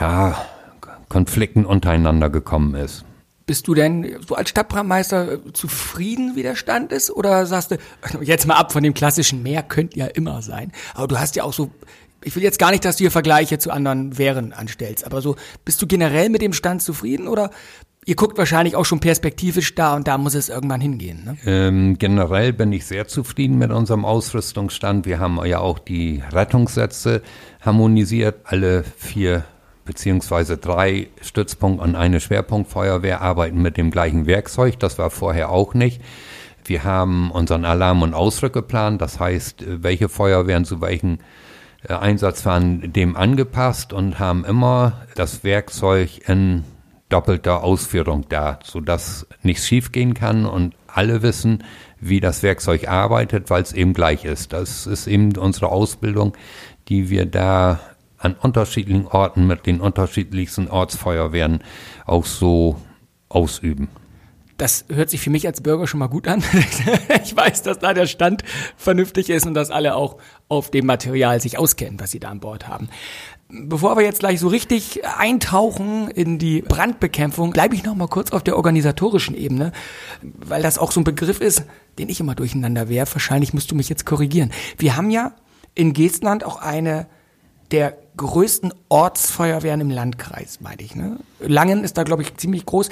ja, 0.00 0.36
Konflikten 1.08 1.64
untereinander 1.64 2.30
gekommen 2.30 2.74
ist. 2.74 3.04
Bist 3.46 3.66
du 3.66 3.74
denn 3.74 4.18
so 4.26 4.34
als 4.34 4.50
Stadtbrandmeister 4.50 5.52
zufrieden, 5.54 6.36
wie 6.36 6.42
der 6.42 6.54
Stand 6.54 6.92
ist? 6.92 7.10
Oder 7.10 7.46
sagst 7.46 7.70
du, 7.70 7.76
jetzt 8.20 8.46
mal 8.46 8.56
ab 8.56 8.72
von 8.72 8.82
dem 8.82 8.92
klassischen 8.92 9.42
Mehr 9.42 9.62
könnte 9.62 9.98
ja 9.98 10.06
immer 10.06 10.42
sein. 10.42 10.70
Aber 10.94 11.08
du 11.08 11.18
hast 11.18 11.34
ja 11.34 11.44
auch 11.44 11.54
so, 11.54 11.70
ich 12.22 12.36
will 12.36 12.42
jetzt 12.42 12.58
gar 12.58 12.70
nicht, 12.72 12.84
dass 12.84 12.96
du 12.96 13.04
hier 13.04 13.10
Vergleiche 13.10 13.58
zu 13.58 13.70
anderen 13.70 14.18
Wehren 14.18 14.52
anstellst, 14.52 15.06
aber 15.06 15.22
so, 15.22 15.36
bist 15.64 15.80
du 15.80 15.86
generell 15.86 16.28
mit 16.28 16.42
dem 16.42 16.52
Stand 16.52 16.82
zufrieden 16.82 17.26
oder 17.26 17.50
ihr 18.04 18.16
guckt 18.16 18.36
wahrscheinlich 18.36 18.76
auch 18.76 18.84
schon 18.84 19.00
perspektivisch 19.00 19.74
da 19.74 19.94
und 19.94 20.08
da 20.08 20.18
muss 20.18 20.34
es 20.34 20.50
irgendwann 20.50 20.80
hingehen. 20.80 21.24
Ne? 21.24 21.36
Ähm, 21.46 21.98
generell 21.98 22.52
bin 22.52 22.72
ich 22.72 22.86
sehr 22.86 23.08
zufrieden 23.08 23.56
mit 23.56 23.70
unserem 23.70 24.04
Ausrüstungsstand. 24.04 25.06
Wir 25.06 25.20
haben 25.20 25.42
ja 25.46 25.60
auch 25.60 25.78
die 25.78 26.22
Rettungssätze 26.32 27.22
harmonisiert. 27.60 28.40
Alle 28.44 28.84
vier 28.96 29.44
beziehungsweise 29.88 30.58
drei 30.58 31.08
Stützpunkt- 31.22 31.82
und 31.82 31.96
eine 31.96 32.20
Schwerpunktfeuerwehr 32.20 33.22
arbeiten 33.22 33.62
mit 33.62 33.78
dem 33.78 33.90
gleichen 33.90 34.26
Werkzeug. 34.26 34.78
Das 34.78 34.98
war 34.98 35.08
vorher 35.08 35.48
auch 35.48 35.72
nicht. 35.72 36.02
Wir 36.62 36.84
haben 36.84 37.30
unseren 37.30 37.64
Alarm- 37.64 38.02
und 38.02 38.12
Ausrückeplan, 38.12 38.98
das 38.98 39.18
heißt, 39.18 39.64
welche 39.82 40.10
Feuerwehren 40.10 40.66
zu 40.66 40.82
welchen 40.82 41.20
äh, 41.88 41.94
Einsatz 41.94 42.44
waren, 42.44 42.92
dem 42.92 43.16
angepasst 43.16 43.94
und 43.94 44.18
haben 44.18 44.44
immer 44.44 45.06
das 45.14 45.42
Werkzeug 45.42 46.28
in 46.28 46.64
doppelter 47.08 47.64
Ausführung 47.64 48.26
da, 48.28 48.58
sodass 48.62 49.26
nichts 49.42 49.66
schiefgehen 49.66 50.12
kann 50.12 50.44
und 50.44 50.74
alle 50.86 51.22
wissen, 51.22 51.64
wie 51.98 52.20
das 52.20 52.42
Werkzeug 52.42 52.88
arbeitet, 52.88 53.48
weil 53.48 53.62
es 53.62 53.72
eben 53.72 53.94
gleich 53.94 54.26
ist. 54.26 54.52
Das 54.52 54.86
ist 54.86 55.06
eben 55.06 55.34
unsere 55.38 55.68
Ausbildung, 55.68 56.36
die 56.90 57.08
wir 57.08 57.24
da 57.24 57.80
an 58.18 58.34
unterschiedlichen 58.34 59.06
Orten 59.06 59.46
mit 59.46 59.66
den 59.66 59.80
unterschiedlichsten 59.80 60.68
Ortsfeuerwehren 60.68 61.62
auch 62.04 62.26
so 62.26 62.76
ausüben. 63.28 63.88
Das 64.56 64.86
hört 64.88 65.08
sich 65.08 65.20
für 65.20 65.30
mich 65.30 65.46
als 65.46 65.60
Bürger 65.60 65.86
schon 65.86 66.00
mal 66.00 66.08
gut 66.08 66.26
an. 66.26 66.42
ich 67.24 67.36
weiß, 67.36 67.62
dass 67.62 67.78
da 67.78 67.94
der 67.94 68.08
Stand 68.08 68.42
vernünftig 68.76 69.30
ist 69.30 69.46
und 69.46 69.54
dass 69.54 69.70
alle 69.70 69.94
auch 69.94 70.16
auf 70.48 70.72
dem 70.72 70.84
Material 70.84 71.40
sich 71.40 71.58
auskennen, 71.58 72.00
was 72.00 72.10
sie 72.10 72.18
da 72.18 72.28
an 72.28 72.40
Bord 72.40 72.66
haben. 72.66 72.88
Bevor 73.50 73.96
wir 73.96 74.04
jetzt 74.04 74.18
gleich 74.18 74.40
so 74.40 74.48
richtig 74.48 75.06
eintauchen 75.06 76.10
in 76.10 76.38
die 76.38 76.60
Brandbekämpfung, 76.60 77.52
bleibe 77.52 77.76
ich 77.76 77.84
noch 77.84 77.94
mal 77.94 78.08
kurz 78.08 78.32
auf 78.32 78.42
der 78.42 78.56
organisatorischen 78.56 79.36
Ebene, 79.36 79.72
weil 80.20 80.60
das 80.60 80.76
auch 80.76 80.90
so 80.90 81.00
ein 81.00 81.04
Begriff 81.04 81.40
ist, 81.40 81.64
den 81.98 82.08
ich 82.08 82.18
immer 82.18 82.34
durcheinander 82.34 82.88
werfe. 82.88 83.14
Wahrscheinlich 83.14 83.54
musst 83.54 83.70
du 83.70 83.76
mich 83.76 83.88
jetzt 83.88 84.04
korrigieren. 84.06 84.50
Wir 84.76 84.96
haben 84.96 85.10
ja 85.10 85.32
in 85.74 85.92
Geestland 85.92 86.44
auch 86.44 86.60
eine 86.60 87.06
der 87.70 87.96
größten 88.16 88.72
Ortsfeuerwehren 88.88 89.80
im 89.80 89.90
Landkreis, 89.90 90.60
meine 90.60 90.82
ich. 90.82 90.94
Ne? 90.96 91.18
Langen 91.40 91.84
ist 91.84 91.96
da, 91.96 92.02
glaube 92.02 92.22
ich, 92.22 92.36
ziemlich 92.36 92.66
groß. 92.66 92.88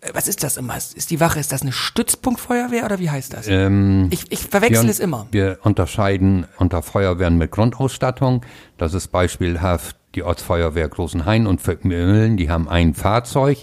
Äh, 0.00 0.10
was 0.14 0.28
ist 0.28 0.42
das 0.42 0.56
immer? 0.56 0.76
Ist 0.76 1.10
die 1.10 1.20
Wache, 1.20 1.40
ist 1.40 1.52
das 1.52 1.62
eine 1.62 1.72
Stützpunktfeuerwehr 1.72 2.84
oder 2.84 2.98
wie 2.98 3.10
heißt 3.10 3.32
das? 3.32 3.48
Ähm, 3.48 4.08
ich, 4.10 4.30
ich 4.30 4.40
verwechsel 4.40 4.84
wir, 4.84 4.90
es 4.90 5.00
immer. 5.00 5.26
Wir 5.30 5.58
unterscheiden 5.62 6.46
unter 6.58 6.82
Feuerwehren 6.82 7.36
mit 7.36 7.50
Grundausstattung. 7.50 8.44
Das 8.78 8.94
ist 8.94 9.08
beispielhaft 9.08 9.96
die 10.14 10.22
Ortsfeuerwehr 10.22 10.88
Großenhain 10.88 11.46
und 11.46 11.60
Vöckmühlen, 11.60 12.36
die 12.36 12.50
haben 12.50 12.68
ein 12.68 12.94
Fahrzeug. 12.94 13.58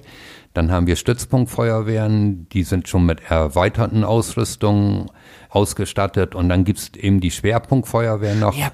Dann 0.54 0.72
haben 0.72 0.88
wir 0.88 0.96
Stützpunktfeuerwehren, 0.96 2.50
die 2.50 2.64
sind 2.64 2.88
schon 2.88 3.06
mit 3.06 3.30
erweiterten 3.30 4.04
Ausrüstungen 4.04 5.12
ausgestattet. 5.50 6.34
Und 6.34 6.50
dann 6.50 6.64
gibt's 6.64 6.90
eben 6.98 7.20
die 7.20 7.30
Schwerpunktfeuerwehr 7.30 8.34
noch. 8.34 8.58
Ja. 8.58 8.72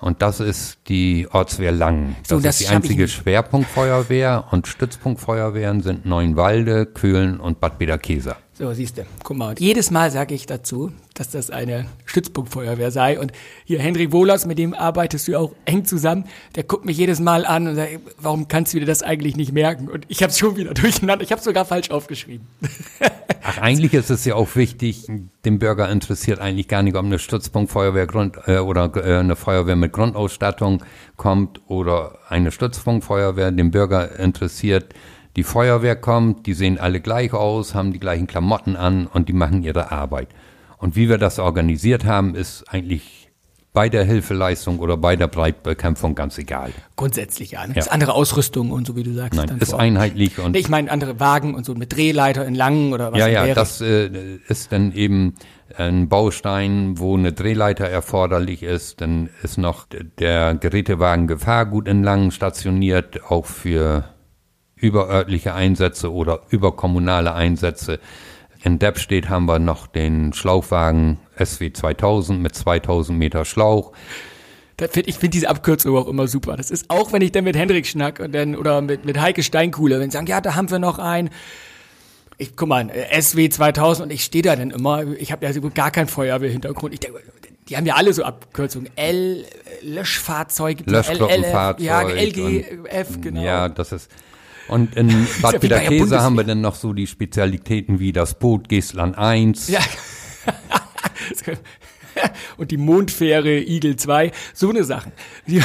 Und 0.00 0.22
das 0.22 0.40
ist 0.40 0.78
die 0.88 1.28
Ortswehr 1.30 1.72
Langen. 1.72 2.16
Das, 2.20 2.28
so, 2.28 2.40
das 2.40 2.60
ist 2.60 2.68
die 2.68 2.74
einzige 2.74 3.08
Schwerpunktfeuerwehr 3.08 4.44
und 4.50 4.66
Stützpunktfeuerwehren 4.66 5.82
sind 5.82 6.06
Neuenwalde, 6.06 6.86
Köhlen 6.86 7.38
und 7.38 7.60
Bad 7.60 7.78
Bederkesa. 7.78 8.36
So, 8.60 8.70
siehst 8.74 8.98
du, 8.98 9.06
guck 9.24 9.38
mal. 9.38 9.54
Jedes 9.58 9.90
Mal 9.90 10.10
sage 10.10 10.34
ich 10.34 10.44
dazu, 10.44 10.92
dass 11.14 11.30
das 11.30 11.50
eine 11.50 11.86
Stützpunktfeuerwehr 12.04 12.90
sei. 12.90 13.18
Und 13.18 13.32
hier 13.64 13.78
Henry 13.78 14.12
Wohlers, 14.12 14.44
mit 14.44 14.58
dem 14.58 14.74
arbeitest 14.74 15.28
du 15.28 15.38
auch 15.38 15.54
eng 15.64 15.86
zusammen, 15.86 16.24
der 16.56 16.64
guckt 16.64 16.84
mich 16.84 16.98
jedes 16.98 17.20
Mal 17.20 17.46
an 17.46 17.68
und 17.68 17.76
sagt, 17.76 18.00
warum 18.18 18.48
kannst 18.48 18.74
du 18.74 18.80
dir 18.80 18.84
das 18.84 19.02
eigentlich 19.02 19.34
nicht 19.36 19.52
merken? 19.52 19.88
Und 19.88 20.04
ich 20.08 20.22
habe 20.22 20.30
es 20.30 20.38
schon 20.38 20.56
wieder 20.56 20.74
durcheinander. 20.74 21.24
Ich 21.24 21.32
habe 21.32 21.40
sogar 21.40 21.64
falsch 21.64 21.90
aufgeschrieben. 21.90 22.46
Ach, 23.52 23.58
eigentlich 23.58 23.94
ist 23.94 24.10
es 24.10 24.24
ja 24.24 24.36
auch 24.36 24.54
wichtig, 24.54 25.08
dem 25.44 25.58
Bürger 25.58 25.90
interessiert 25.90 26.38
eigentlich 26.38 26.68
gar 26.68 26.84
nicht, 26.84 26.96
ob 26.96 27.04
eine 27.04 27.18
Stützpunktfeuerwehr 27.18 28.06
Grund, 28.06 28.38
äh, 28.46 28.58
oder 28.58 28.92
äh, 28.94 29.18
eine 29.18 29.34
Feuerwehr 29.34 29.74
mit 29.74 29.92
Grundausstattung 29.92 30.84
kommt 31.16 31.60
oder 31.66 32.16
eine 32.28 32.52
Stützpunktfeuerwehr. 32.52 33.50
Dem 33.50 33.72
Bürger 33.72 34.20
interessiert, 34.20 34.94
die 35.34 35.42
Feuerwehr 35.42 35.96
kommt, 35.96 36.46
die 36.46 36.54
sehen 36.54 36.78
alle 36.78 37.00
gleich 37.00 37.32
aus, 37.32 37.74
haben 37.74 37.92
die 37.92 37.98
gleichen 37.98 38.28
Klamotten 38.28 38.76
an 38.76 39.08
und 39.08 39.28
die 39.28 39.32
machen 39.32 39.64
ihre 39.64 39.90
Arbeit. 39.90 40.28
Und 40.78 40.94
wie 40.94 41.08
wir 41.08 41.18
das 41.18 41.40
organisiert 41.40 42.04
haben, 42.04 42.36
ist 42.36 42.62
eigentlich 42.72 43.19
bei 43.72 43.88
der 43.88 44.04
Hilfeleistung 44.04 44.80
oder 44.80 44.96
bei 44.96 45.14
der 45.14 45.28
Breitbekämpfung 45.28 46.16
ganz 46.16 46.36
egal. 46.38 46.72
Grundsätzlich 46.96 47.52
ja. 47.52 47.66
Ne? 47.66 47.74
Ja. 47.74 47.80
Ist 47.80 47.92
andere 47.92 48.14
Ausrüstung 48.14 48.72
und 48.72 48.86
so 48.86 48.96
wie 48.96 49.04
du 49.04 49.12
sagst. 49.14 49.34
Nein, 49.36 49.58
ist 49.60 49.74
einheitlich 49.74 50.38
und. 50.40 50.56
Ich 50.56 50.68
meine 50.68 50.90
andere 50.90 51.20
Wagen 51.20 51.54
und 51.54 51.64
so 51.64 51.74
mit 51.74 51.94
Drehleiter 51.94 52.44
in 52.44 52.56
langen 52.56 52.92
oder 52.92 53.12
was 53.12 53.18
Ja, 53.20 53.28
ja, 53.28 53.44
wäre. 53.44 53.54
das 53.54 53.80
äh, 53.80 54.38
ist 54.48 54.72
dann 54.72 54.92
eben 54.92 55.34
ein 55.76 56.08
Baustein, 56.08 56.98
wo 56.98 57.16
eine 57.16 57.32
Drehleiter 57.32 57.86
erforderlich 57.88 58.64
ist. 58.64 59.00
Dann 59.00 59.30
ist 59.44 59.56
noch 59.56 59.86
der 60.18 60.56
Gerätewagen 60.56 61.28
Gefahrgut 61.28 61.86
in 61.86 62.02
Langen 62.02 62.32
stationiert, 62.32 63.30
auch 63.30 63.46
für 63.46 64.04
überörtliche 64.74 65.54
Einsätze 65.54 66.12
oder 66.12 66.40
überkommunale 66.48 67.34
Einsätze. 67.34 68.00
In 68.62 68.78
Deppstedt 68.78 69.28
haben 69.28 69.46
wir 69.46 69.58
noch 69.58 69.86
den 69.86 70.32
Schlauchwagen 70.32 71.18
SW 71.44 71.72
2000 71.72 72.40
mit 72.40 72.54
2000 72.54 73.18
Meter 73.18 73.44
Schlauch. 73.44 73.92
Find, 74.78 75.08
ich 75.08 75.16
finde 75.16 75.30
diese 75.30 75.48
Abkürzung 75.48 75.96
auch 75.96 76.08
immer 76.08 76.26
super. 76.26 76.56
Das 76.56 76.70
ist 76.70 76.86
auch, 76.88 77.12
wenn 77.12 77.22
ich 77.22 77.32
dann 77.32 77.44
mit 77.44 77.56
Hendrik 77.56 77.86
schnack 77.86 78.20
und 78.20 78.32
dann, 78.32 78.56
oder 78.56 78.80
mit, 78.80 79.04
mit 79.04 79.20
Heike 79.20 79.42
Steinkuhle, 79.42 80.00
wenn 80.00 80.10
sie 80.10 80.14
sagen, 80.14 80.26
ja, 80.26 80.40
da 80.40 80.54
haben 80.54 80.70
wir 80.70 80.78
noch 80.78 80.98
einen. 80.98 81.30
Ich, 82.38 82.56
guck 82.56 82.68
mal, 82.68 82.90
SW 83.20 83.50
2000 83.50 84.06
und 84.06 84.12
ich 84.12 84.24
stehe 84.24 84.42
da 84.42 84.56
dann 84.56 84.70
immer, 84.70 85.06
ich 85.18 85.30
habe 85.30 85.44
ja 85.44 85.52
gar 85.74 85.90
keinen 85.90 86.08
Feuerwehrhintergrund. 86.08 86.94
Ich 86.94 87.00
denke, 87.00 87.20
die 87.68 87.76
haben 87.76 87.84
ja 87.84 87.96
alle 87.96 88.14
so 88.14 88.24
Abkürzungen. 88.24 88.90
L, 88.96 89.44
Löschfahrzeug, 89.82 90.84
Löschglockenfahrzeug. 90.86 91.84
Ja, 91.84 92.00
LGF, 92.00 93.20
genau. 93.20 93.42
Ja, 93.42 93.68
das 93.68 93.92
ist, 93.92 94.10
und 94.70 94.96
in 94.96 95.26
Bad 95.42 95.60
Peterkäse 95.60 96.22
haben 96.22 96.36
wir 96.36 96.44
dann 96.44 96.60
noch 96.60 96.76
so 96.76 96.92
die 96.92 97.06
Spezialitäten 97.06 97.98
wie 97.98 98.12
das 98.12 98.38
Boot 98.38 98.68
Geestland 98.68 99.18
1. 99.18 99.68
Ja. 99.68 99.80
Und 102.56 102.70
die 102.70 102.76
Mondfähre 102.76 103.58
Igel 103.58 103.96
2, 103.96 104.32
so 104.52 104.70
eine 104.70 104.84
Sachen. 104.84 105.12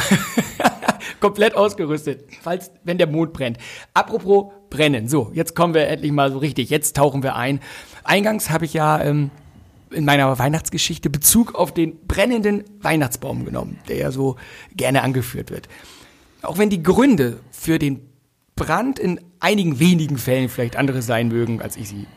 komplett 1.20 1.56
ausgerüstet, 1.56 2.26
falls, 2.42 2.72
wenn 2.84 2.98
der 2.98 3.08
Mond 3.08 3.34
brennt. 3.34 3.58
Apropos 3.94 4.52
brennen. 4.70 5.08
So, 5.08 5.32
jetzt 5.34 5.56
kommen 5.56 5.74
wir 5.74 5.88
endlich 5.88 6.12
mal 6.12 6.32
so 6.32 6.38
richtig. 6.38 6.70
Jetzt 6.70 6.96
tauchen 6.96 7.24
wir 7.24 7.36
ein. 7.36 7.60
Eingangs 8.04 8.50
habe 8.50 8.66
ich 8.66 8.74
ja 8.74 9.02
ähm, 9.02 9.32
in 9.92 10.06
meiner 10.06 10.38
Weihnachtsgeschichte 10.38 11.10
Bezug 11.10 11.56
auf 11.56 11.74
den 11.74 12.06
brennenden 12.06 12.64
Weihnachtsbaum 12.82 13.46
genommen, 13.46 13.80
der 13.88 13.98
ja 13.98 14.12
so 14.12 14.36
gerne 14.76 15.02
angeführt 15.02 15.52
wird. 15.52 15.68
Auch 16.42 16.58
wenn 16.58 16.70
die 16.70 16.84
Gründe 16.84 17.40
für 17.52 17.80
den 17.80 18.02
Brand 18.56 19.00
in 19.00 19.20
einigen 19.40 19.80
wenigen 19.80 20.18
Fällen 20.18 20.50
vielleicht 20.50 20.76
andere 20.76 21.02
sein 21.02 21.28
mögen, 21.28 21.62
als 21.62 21.76
ich 21.76 21.90
sie 21.90 22.08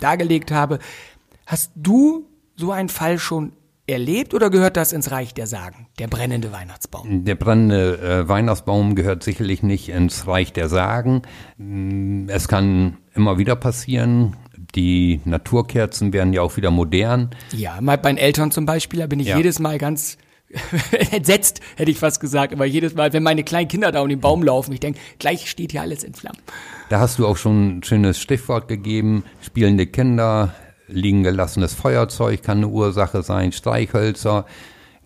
dargelegt 0.00 0.50
habe. 0.50 0.78
Hast 1.46 1.72
du 1.74 2.26
so 2.56 2.72
einen 2.72 2.88
Fall 2.88 3.18
schon 3.18 3.52
erlebt 3.86 4.34
oder 4.34 4.50
gehört 4.50 4.76
das 4.76 4.92
ins 4.92 5.10
Reich 5.10 5.34
der 5.34 5.46
Sagen, 5.46 5.86
der 5.98 6.08
brennende 6.08 6.52
Weihnachtsbaum? 6.52 7.24
Der 7.24 7.36
brennende 7.36 7.98
äh, 7.98 8.28
Weihnachtsbaum 8.28 8.94
gehört 8.94 9.22
sicherlich 9.22 9.62
nicht 9.62 9.88
ins 9.88 10.26
Reich 10.26 10.52
der 10.52 10.68
Sagen. 10.68 11.22
Mm, 11.56 12.28
es 12.28 12.48
kann 12.48 12.96
immer 13.14 13.38
wieder 13.38 13.56
passieren. 13.56 14.36
Die 14.74 15.20
Naturkerzen 15.24 16.12
werden 16.12 16.32
ja 16.32 16.42
auch 16.42 16.56
wieder 16.56 16.70
modern. 16.70 17.30
Ja, 17.52 17.78
bei 17.80 17.96
meinen 17.96 18.18
Eltern 18.18 18.50
zum 18.50 18.66
Beispiel, 18.66 19.00
da 19.00 19.06
bin 19.06 19.20
ich 19.20 19.28
ja. 19.28 19.36
jedes 19.36 19.58
Mal 19.60 19.78
ganz 19.78 20.18
entsetzt, 21.12 21.60
hätte 21.76 21.90
ich 21.90 21.98
fast 21.98 22.20
gesagt. 22.20 22.52
Aber 22.52 22.64
jedes 22.64 22.94
Mal, 22.94 23.12
wenn 23.12 23.22
meine 23.22 23.44
kleinen 23.44 23.68
Kinder 23.68 23.92
da 23.92 24.00
um 24.00 24.08
den 24.08 24.20
Baum 24.20 24.42
laufen, 24.42 24.72
ich 24.72 24.80
denke, 24.80 24.98
gleich 25.18 25.48
steht 25.48 25.72
hier 25.72 25.82
alles 25.82 26.02
in 26.02 26.14
Flammen. 26.14 26.38
Da 26.88 27.00
hast 27.00 27.18
du 27.18 27.26
auch 27.26 27.36
schon 27.36 27.78
ein 27.78 27.82
schönes 27.82 28.20
Stichwort 28.20 28.68
gegeben. 28.68 29.24
Spielende 29.40 29.86
Kinder, 29.86 30.54
liegen 30.88 31.22
gelassenes 31.22 31.74
Feuerzeug 31.74 32.42
kann 32.42 32.58
eine 32.58 32.68
Ursache 32.68 33.22
sein, 33.22 33.52
Streichhölzer. 33.52 34.46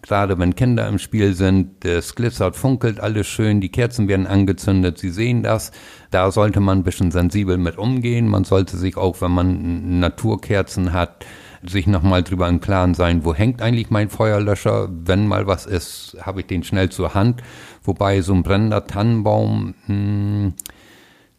Gerade 0.02 0.38
wenn 0.38 0.54
Kinder 0.54 0.88
im 0.88 0.98
Spiel 0.98 1.34
sind, 1.34 1.84
es 1.84 2.14
glitzert, 2.14 2.56
funkelt 2.56 3.00
alles 3.00 3.26
schön, 3.26 3.60
die 3.60 3.68
Kerzen 3.68 4.08
werden 4.08 4.26
angezündet, 4.26 4.98
sie 4.98 5.10
sehen 5.10 5.42
das. 5.42 5.72
Da 6.10 6.30
sollte 6.30 6.60
man 6.60 6.78
ein 6.78 6.84
bisschen 6.84 7.10
sensibel 7.10 7.58
mit 7.58 7.76
umgehen. 7.76 8.26
Man 8.26 8.44
sollte 8.44 8.78
sich 8.78 8.96
auch, 8.96 9.20
wenn 9.20 9.32
man 9.32 10.00
Naturkerzen 10.00 10.94
hat, 10.94 11.26
sich 11.62 11.86
nochmal 11.86 12.22
drüber 12.22 12.48
im 12.48 12.62
Klaren 12.62 12.94
sein, 12.94 13.24
wo 13.26 13.34
hängt 13.34 13.60
eigentlich 13.60 13.90
mein 13.90 14.08
Feuerlöscher? 14.08 14.88
Wenn 14.90 15.28
mal 15.28 15.46
was 15.46 15.66
ist, 15.66 16.16
habe 16.22 16.40
ich 16.40 16.46
den 16.46 16.64
schnell 16.64 16.88
zur 16.88 17.12
Hand. 17.12 17.42
Wobei 17.84 18.22
so 18.22 18.32
ein 18.32 18.42
brennender 18.42 18.86
Tannenbaum, 18.86 19.74
mh, 19.86 19.94
hm, 19.94 20.54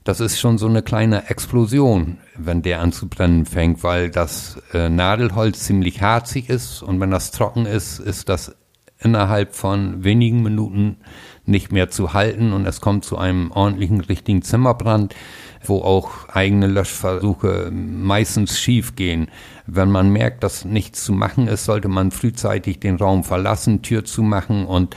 das 0.03 0.19
ist 0.19 0.39
schon 0.39 0.57
so 0.57 0.67
eine 0.67 0.81
kleine 0.81 1.29
Explosion, 1.29 2.17
wenn 2.35 2.61
der 2.61 2.81
an 2.81 2.91
zu 2.91 3.07
brennen 3.07 3.45
fängt, 3.45 3.83
weil 3.83 4.09
das 4.09 4.61
äh, 4.73 4.89
Nadelholz 4.89 5.59
ziemlich 5.59 6.01
harzig 6.01 6.49
ist 6.49 6.81
und 6.81 6.99
wenn 6.99 7.11
das 7.11 7.31
trocken 7.31 7.65
ist, 7.65 7.99
ist 7.99 8.29
das 8.29 8.55
innerhalb 8.99 9.55
von 9.55 10.03
wenigen 10.03 10.43
Minuten 10.43 10.97
nicht 11.45 11.71
mehr 11.71 11.89
zu 11.89 12.13
halten 12.13 12.53
und 12.53 12.65
es 12.65 12.81
kommt 12.81 13.03
zu 13.03 13.17
einem 13.17 13.51
ordentlichen, 13.51 14.01
richtigen 14.01 14.41
Zimmerbrand, 14.41 15.15
wo 15.63 15.81
auch 15.81 16.29
eigene 16.29 16.67
Löschversuche 16.67 17.71
meistens 17.71 18.59
schief 18.59 18.95
gehen. 18.95 19.27
Wenn 19.65 19.89
man 19.89 20.09
merkt, 20.09 20.43
dass 20.43 20.65
nichts 20.65 21.03
zu 21.03 21.13
machen 21.13 21.47
ist, 21.47 21.65
sollte 21.65 21.87
man 21.87 22.11
frühzeitig 22.11 22.79
den 22.79 22.95
Raum 22.97 23.23
verlassen, 23.23 23.81
Tür 23.81 24.05
zu 24.05 24.21
machen 24.21 24.65
und 24.65 24.95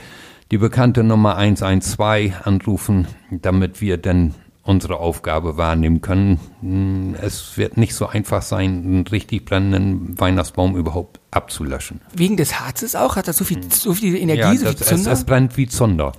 die 0.51 0.57
bekannte 0.59 1.03
Nummer 1.03 1.37
112 1.37 2.45
anrufen, 2.45 3.07
damit 3.31 3.81
wir 3.81 3.97
denn 3.97 4.35
unsere 4.65 4.97
Aufgabe 4.97 5.57
wahrnehmen 5.57 6.01
können. 6.01 6.39
Hm, 6.61 7.15
es 7.21 7.55
wird 7.55 7.77
nicht 7.77 7.93
so 7.93 8.07
einfach 8.07 8.41
sein, 8.41 8.83
einen 8.83 9.07
richtig 9.07 9.45
brennenden 9.45 10.19
Weihnachtsbaum 10.19 10.75
überhaupt 10.75 11.19
abzulöschen. 11.31 12.01
Wegen 12.13 12.35
des 12.35 12.59
Harzes 12.59 12.95
auch? 12.95 13.15
Hat 13.15 13.27
das 13.27 13.37
so 13.37 13.45
viel, 13.45 13.61
so 13.71 13.93
viel 13.93 14.15
Energie, 14.15 14.41
ja, 14.41 14.55
so 14.55 14.65
das, 14.65 14.75
viel 14.75 14.85
Zunder? 14.87 15.11
Es, 15.11 15.19
es 15.19 15.25
brennt 15.25 15.55
wie 15.57 15.67
Zunder, 15.67 16.13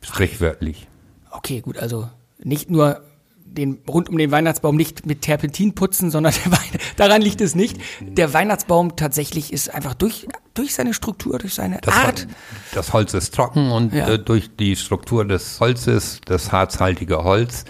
sprichwörtlich. 0.00 0.88
Okay, 1.30 1.60
gut, 1.60 1.76
also 1.76 2.08
nicht 2.42 2.70
nur 2.70 3.02
den, 3.44 3.78
rund 3.86 4.08
um 4.08 4.16
den 4.16 4.30
Weihnachtsbaum 4.30 4.76
nicht 4.76 5.04
mit 5.04 5.20
Terpentin 5.20 5.74
putzen, 5.74 6.10
sondern 6.10 6.32
daran 6.96 7.20
liegt 7.20 7.42
es 7.42 7.54
nicht. 7.54 7.78
Der 8.00 8.32
Weihnachtsbaum 8.32 8.96
tatsächlich 8.96 9.52
ist 9.52 9.74
einfach 9.74 9.92
durch, 9.92 10.26
durch 10.54 10.74
seine 10.74 10.94
Struktur, 10.94 11.38
durch 11.38 11.54
seine 11.54 11.80
das, 11.82 11.94
Art. 11.94 12.26
Das 12.72 12.94
Holz 12.94 13.12
ist 13.12 13.34
trocken 13.34 13.70
und 13.70 13.92
ja. 13.92 14.08
äh, 14.08 14.18
durch 14.18 14.56
die 14.56 14.76
Struktur 14.76 15.26
des 15.26 15.60
Holzes, 15.60 16.20
das 16.24 16.50
harzhaltige 16.50 17.24
Holz, 17.24 17.64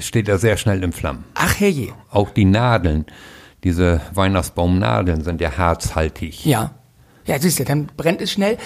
steht 0.00 0.28
er 0.28 0.38
sehr 0.38 0.56
schnell 0.56 0.82
in 0.82 0.92
Flammen. 0.92 1.24
Ach 1.34 1.58
herrje. 1.58 1.92
Auch 2.10 2.30
die 2.30 2.44
Nadeln, 2.44 3.06
diese 3.64 4.00
Weihnachtsbaumnadeln 4.12 5.24
sind 5.24 5.40
ja 5.40 5.56
harzhaltig. 5.56 6.44
Ja. 6.44 6.74
Ja, 7.26 7.38
siehst 7.38 7.58
du, 7.58 7.64
dann 7.64 7.86
brennt 7.96 8.20
es 8.20 8.30
schnell. 8.30 8.58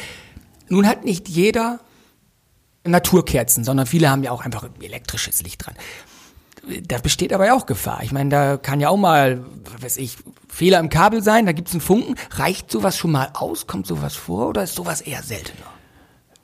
Nun 0.69 0.87
hat 0.87 1.05
nicht 1.05 1.29
jeder 1.29 1.81
Naturkerzen, 2.85 3.65
sondern 3.65 3.87
viele 3.87 4.11
haben 4.11 4.23
ja 4.23 4.31
auch 4.31 4.45
einfach 4.45 4.69
elektrisches 4.81 5.43
Licht 5.43 5.67
dran. 5.67 5.75
Da 6.87 6.99
besteht 6.99 7.33
aber 7.33 7.47
ja 7.47 7.55
auch 7.55 7.67
Gefahr. 7.67 8.01
Ich 8.03 8.13
meine, 8.13 8.29
da 8.29 8.57
kann 8.59 8.81
ja 8.81 8.91
auch 8.91 8.99
mal, 8.99 9.45
was 9.73 9.83
weiß 9.83 9.97
ich, 9.97 10.19
Fehler 10.49 10.79
im 10.79 10.91
Kabel 10.91 11.23
sein, 11.23 11.47
da 11.47 11.53
gibt 11.53 11.69
es 11.69 11.75
einen 11.75 11.81
Funken. 11.81 12.17
Reicht 12.33 12.71
sowas 12.71 12.99
schon 12.99 13.13
mal 13.13 13.31
aus? 13.33 13.67
Kommt 13.67 13.87
sowas 13.87 14.15
vor 14.15 14.49
oder 14.49 14.63
ist 14.63 14.75
sowas 14.75 15.01
eher 15.01 15.23
seltener? 15.23 15.67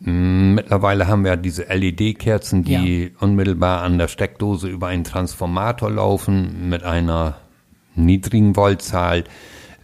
Mm, 0.00 0.54
mittlerweile 0.54 1.06
haben 1.06 1.24
wir 1.24 1.36
diese 1.36 1.64
LED-Kerzen, 1.64 2.64
die 2.64 3.04
ja. 3.04 3.08
unmittelbar 3.20 3.82
an 3.82 3.98
der 3.98 4.08
Steckdose 4.08 4.68
über 4.68 4.88
einen 4.88 5.04
Transformator 5.04 5.90
laufen 5.90 6.68
mit 6.68 6.82
einer 6.84 7.36
niedrigen 7.94 8.54
Voltzahl. 8.56 9.24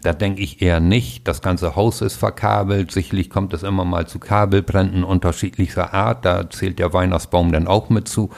Da 0.03 0.13
denke 0.13 0.43
ich 0.43 0.61
eher 0.61 0.81
nicht. 0.81 1.29
Das 1.29 1.43
ganze 1.43 1.77
Haus 1.77 2.01
ist 2.01 2.17
verkabelt. 2.17 2.91
Sicherlich 2.91 3.31
kommt 3.31 3.55
es 3.55 3.63
immer 3.63 3.85
mal 3.85 4.07
zu 4.07 4.19
Kabelbränden 4.19 5.05
unterschiedlicher 5.05 5.95
Art. 5.95 6.25
Da 6.25 6.51
zählt 6.51 6.79
der 6.79 6.93
Weihnachtsbaum 6.93 7.53
dann 7.53 7.69
auch 7.69 7.89
mit 7.89 8.09
zu. 8.09 8.31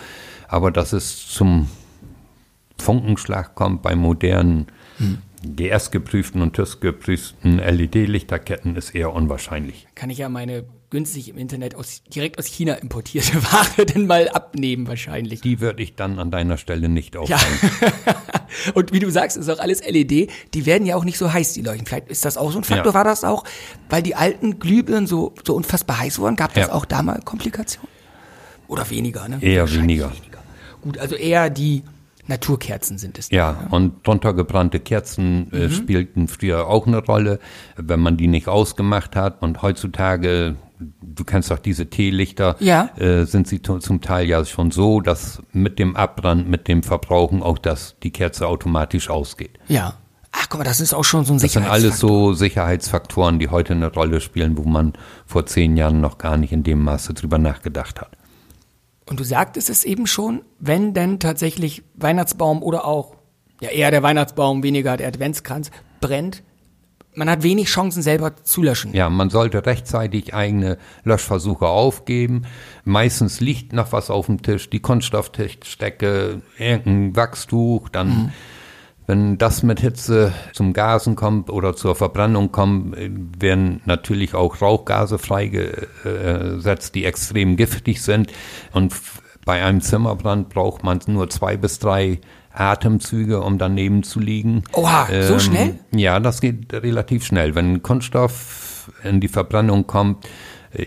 Aber 0.47 0.71
dass 0.71 0.93
es 0.93 1.26
zum 1.28 1.69
Funkenschlag 2.78 3.54
kommt 3.54 3.83
bei 3.83 3.97
modernen 3.97 4.66
hm. 4.99 5.19
GS-geprüften 5.45 6.43
und 6.43 6.54
TÜV-geprüften 6.54 7.59
LED-Lichterketten 7.59 8.76
ist 8.76 8.95
eher 8.95 9.12
unwahrscheinlich. 9.12 9.87
Kann 9.95 10.11
ich 10.11 10.19
ja 10.19 10.28
meine 10.28 10.64
günstig 10.94 11.28
im 11.28 11.38
Internet 11.38 11.74
aus, 11.74 12.04
direkt 12.14 12.38
aus 12.38 12.46
China 12.46 12.74
importierte 12.74 13.42
Ware 13.52 13.84
denn 13.84 14.06
mal 14.06 14.28
abnehmen 14.28 14.86
wahrscheinlich. 14.86 15.40
Die 15.40 15.60
würde 15.60 15.82
ich 15.82 15.97
dann 15.97 16.21
an 16.21 16.30
deiner 16.30 16.56
Stelle 16.56 16.88
nicht 16.88 17.16
aufnehmen. 17.16 17.40
Ja. 18.06 18.14
und 18.75 18.92
wie 18.92 19.00
du 19.00 19.10
sagst, 19.10 19.36
ist 19.36 19.49
auch 19.49 19.58
alles 19.58 19.84
LED. 19.84 20.30
Die 20.54 20.66
werden 20.66 20.86
ja 20.86 20.95
auch 20.95 21.04
nicht 21.04 21.19
so 21.19 21.32
heiß, 21.32 21.52
die 21.54 21.62
Leuchten. 21.62 21.84
Vielleicht 21.84 22.10
ist 22.10 22.25
das 22.25 22.36
auch 22.36 22.52
so 22.52 22.58
ein 22.58 22.64
Faktor. 22.64 22.92
Ja. 22.92 22.95
War 22.95 23.02
das 23.02 23.25
auch, 23.25 23.42
weil 23.90 24.04
die 24.04 24.14
alten 24.14 24.60
Glühbirnen 24.60 25.08
so, 25.08 25.34
so 25.45 25.56
unfassbar 25.56 25.99
heiß 25.99 26.21
wurden? 26.21 26.36
Gab 26.36 26.54
das 26.54 26.69
ja. 26.69 26.73
auch 26.73 26.84
da 26.84 27.02
mal 27.02 27.21
Komplikationen? 27.25 27.90
Oder 28.69 28.88
weniger, 28.88 29.28
ne? 29.28 29.38
Eher 29.40 29.69
weniger. 29.73 30.12
weniger. 30.12 30.38
Gut, 30.80 30.99
also 30.99 31.16
eher 31.16 31.50
die 31.50 31.82
Naturkerzen 32.26 32.99
sind 32.99 33.19
es. 33.19 33.30
Ja, 33.30 33.58
ja, 33.60 33.69
und 33.71 34.06
drunter 34.06 34.32
gebrannte 34.32 34.78
Kerzen 34.78 35.52
äh, 35.52 35.66
mhm. 35.66 35.71
spielten 35.73 36.28
früher 36.28 36.69
auch 36.69 36.86
eine 36.86 37.04
Rolle, 37.04 37.40
wenn 37.76 37.99
man 37.99 38.16
die 38.16 38.28
nicht 38.28 38.47
ausgemacht 38.47 39.16
hat. 39.16 39.42
Und 39.42 39.60
heutzutage, 39.60 40.56
du 40.78 41.25
kennst 41.25 41.50
doch 41.50 41.58
diese 41.58 41.89
Teelichter, 41.89 42.56
ja. 42.60 42.91
äh, 42.97 43.25
sind 43.25 43.49
sie 43.49 43.63
zum 43.63 44.00
Teil 44.00 44.26
ja 44.26 44.45
schon 44.45 44.71
so, 44.71 45.00
dass 45.00 45.43
mit 45.52 45.78
dem 45.78 45.97
Abbrand, 45.97 46.49
mit 46.49 46.69
dem 46.69 46.82
Verbrauchen 46.82 47.43
auch 47.43 47.58
das, 47.58 47.97
die 48.02 48.10
Kerze 48.10 48.47
automatisch 48.49 49.10
ausgeht. 49.10 49.58
Ja. 49.69 49.95
Ach, 50.32 50.49
guck 50.49 50.58
mal, 50.58 50.65
das 50.65 50.80
ist 50.80 50.93
auch 50.93 51.04
schon 51.04 51.25
so 51.25 51.32
ein 51.32 51.39
Das 51.39 51.52
sind 51.52 51.69
alles 51.69 52.00
so 52.00 52.32
Sicherheitsfaktoren, 52.32 53.39
die 53.39 53.50
heute 53.50 53.73
eine 53.73 53.93
Rolle 53.93 54.21
spielen, 54.21 54.58
wo 54.58 54.65
man 54.65 54.95
vor 55.26 55.47
zehn 55.47 55.76
Jahren 55.76 56.00
noch 56.00 56.19
gar 56.19 56.37
nicht 56.37 56.52
in 56.52 56.65
dem 56.65 56.82
Maße 56.82 57.15
drüber 57.15 57.39
nachgedacht 57.39 58.00
hat. 58.00 58.10
Und 59.06 59.21
du 59.21 59.25
sagtest 59.25 59.71
es 59.71 59.84
eben 59.84 60.08
schon, 60.08 60.43
wenn 60.58 60.93
denn 60.93 61.21
tatsächlich 61.21 61.84
Weihnachtsbaum 61.95 62.63
oder 62.65 62.84
auch, 62.84 63.15
ja 63.60 63.69
eher 63.69 63.93
der 63.93 64.02
Weihnachtsbaum, 64.02 64.65
weniger 64.65 64.97
der 64.97 65.06
Adventskranz 65.06 65.71
brennt, 66.00 66.43
man 67.14 67.30
hat 67.30 67.42
wenig 67.42 67.68
Chancen 67.68 68.02
selber 68.02 68.36
zu 68.42 68.62
löschen. 68.62 68.92
Ja, 68.94 69.08
man 69.10 69.30
sollte 69.30 69.64
rechtzeitig 69.66 70.34
eigene 70.34 70.78
Löschversuche 71.04 71.66
aufgeben. 71.66 72.42
Meistens 72.84 73.40
liegt 73.40 73.72
noch 73.72 73.92
was 73.92 74.10
auf 74.10 74.26
dem 74.26 74.42
Tisch, 74.42 74.70
die 74.70 74.80
Kunststofftischdecke, 74.80 76.42
irgendein 76.58 77.16
Wachstuch, 77.16 77.88
dann 77.88 78.08
mhm. 78.08 78.32
Wenn 79.06 79.36
das 79.36 79.62
mit 79.62 79.80
Hitze 79.80 80.32
zum 80.54 80.72
Gasen 80.72 81.14
kommt 81.14 81.50
oder 81.50 81.76
zur 81.76 81.94
Verbrennung 81.94 82.52
kommt, 82.52 82.96
werden 83.38 83.82
natürlich 83.84 84.34
auch 84.34 84.62
Rauchgase 84.62 85.18
freigesetzt, 85.18 86.94
die 86.94 87.04
extrem 87.04 87.56
giftig 87.56 88.00
sind. 88.02 88.32
Und 88.72 88.94
bei 89.44 89.62
einem 89.62 89.82
Zimmerbrand 89.82 90.48
braucht 90.48 90.84
man 90.84 91.00
nur 91.06 91.28
zwei 91.28 91.58
bis 91.58 91.78
drei 91.78 92.20
Atemzüge, 92.54 93.43
um 93.43 93.58
daneben 93.58 94.02
zu 94.02 94.21
liegen. 94.21 94.64
Oha, 94.73 95.08
ähm, 95.10 95.23
so 95.26 95.38
schnell? 95.38 95.78
Ja, 95.93 96.21
das 96.21 96.40
geht 96.40 96.73
relativ 96.73 97.25
schnell. 97.25 97.54
Wenn 97.54 97.82
Kunststoff 97.82 98.93
in 99.02 99.21
die 99.21 99.28
Verbrennung 99.28 99.86
kommt, 99.86 100.26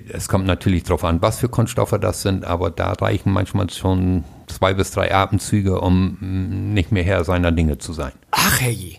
es 0.10 0.28
kommt 0.28 0.46
natürlich 0.46 0.84
darauf 0.84 1.04
an, 1.04 1.22
was 1.22 1.40
für 1.40 1.50
Kunststoffe 1.50 1.96
das 2.02 2.22
sind, 2.22 2.46
aber 2.46 2.70
da 2.72 2.92
reichen 2.94 3.32
manchmal 3.32 3.70
schon 3.70 4.24
zwei 4.48 4.74
bis 4.74 4.92
drei 4.92 5.14
Atemzüge, 5.14 5.80
um 5.80 6.18
mm, 6.20 6.74
nicht 6.74 6.92
mehr 6.92 7.04
Herr 7.04 7.24
seiner 7.24 7.52
Dinge 7.52 7.78
zu 7.78 7.94
sein. 7.94 8.12
Ach 8.32 8.60
herrje. 8.60 8.98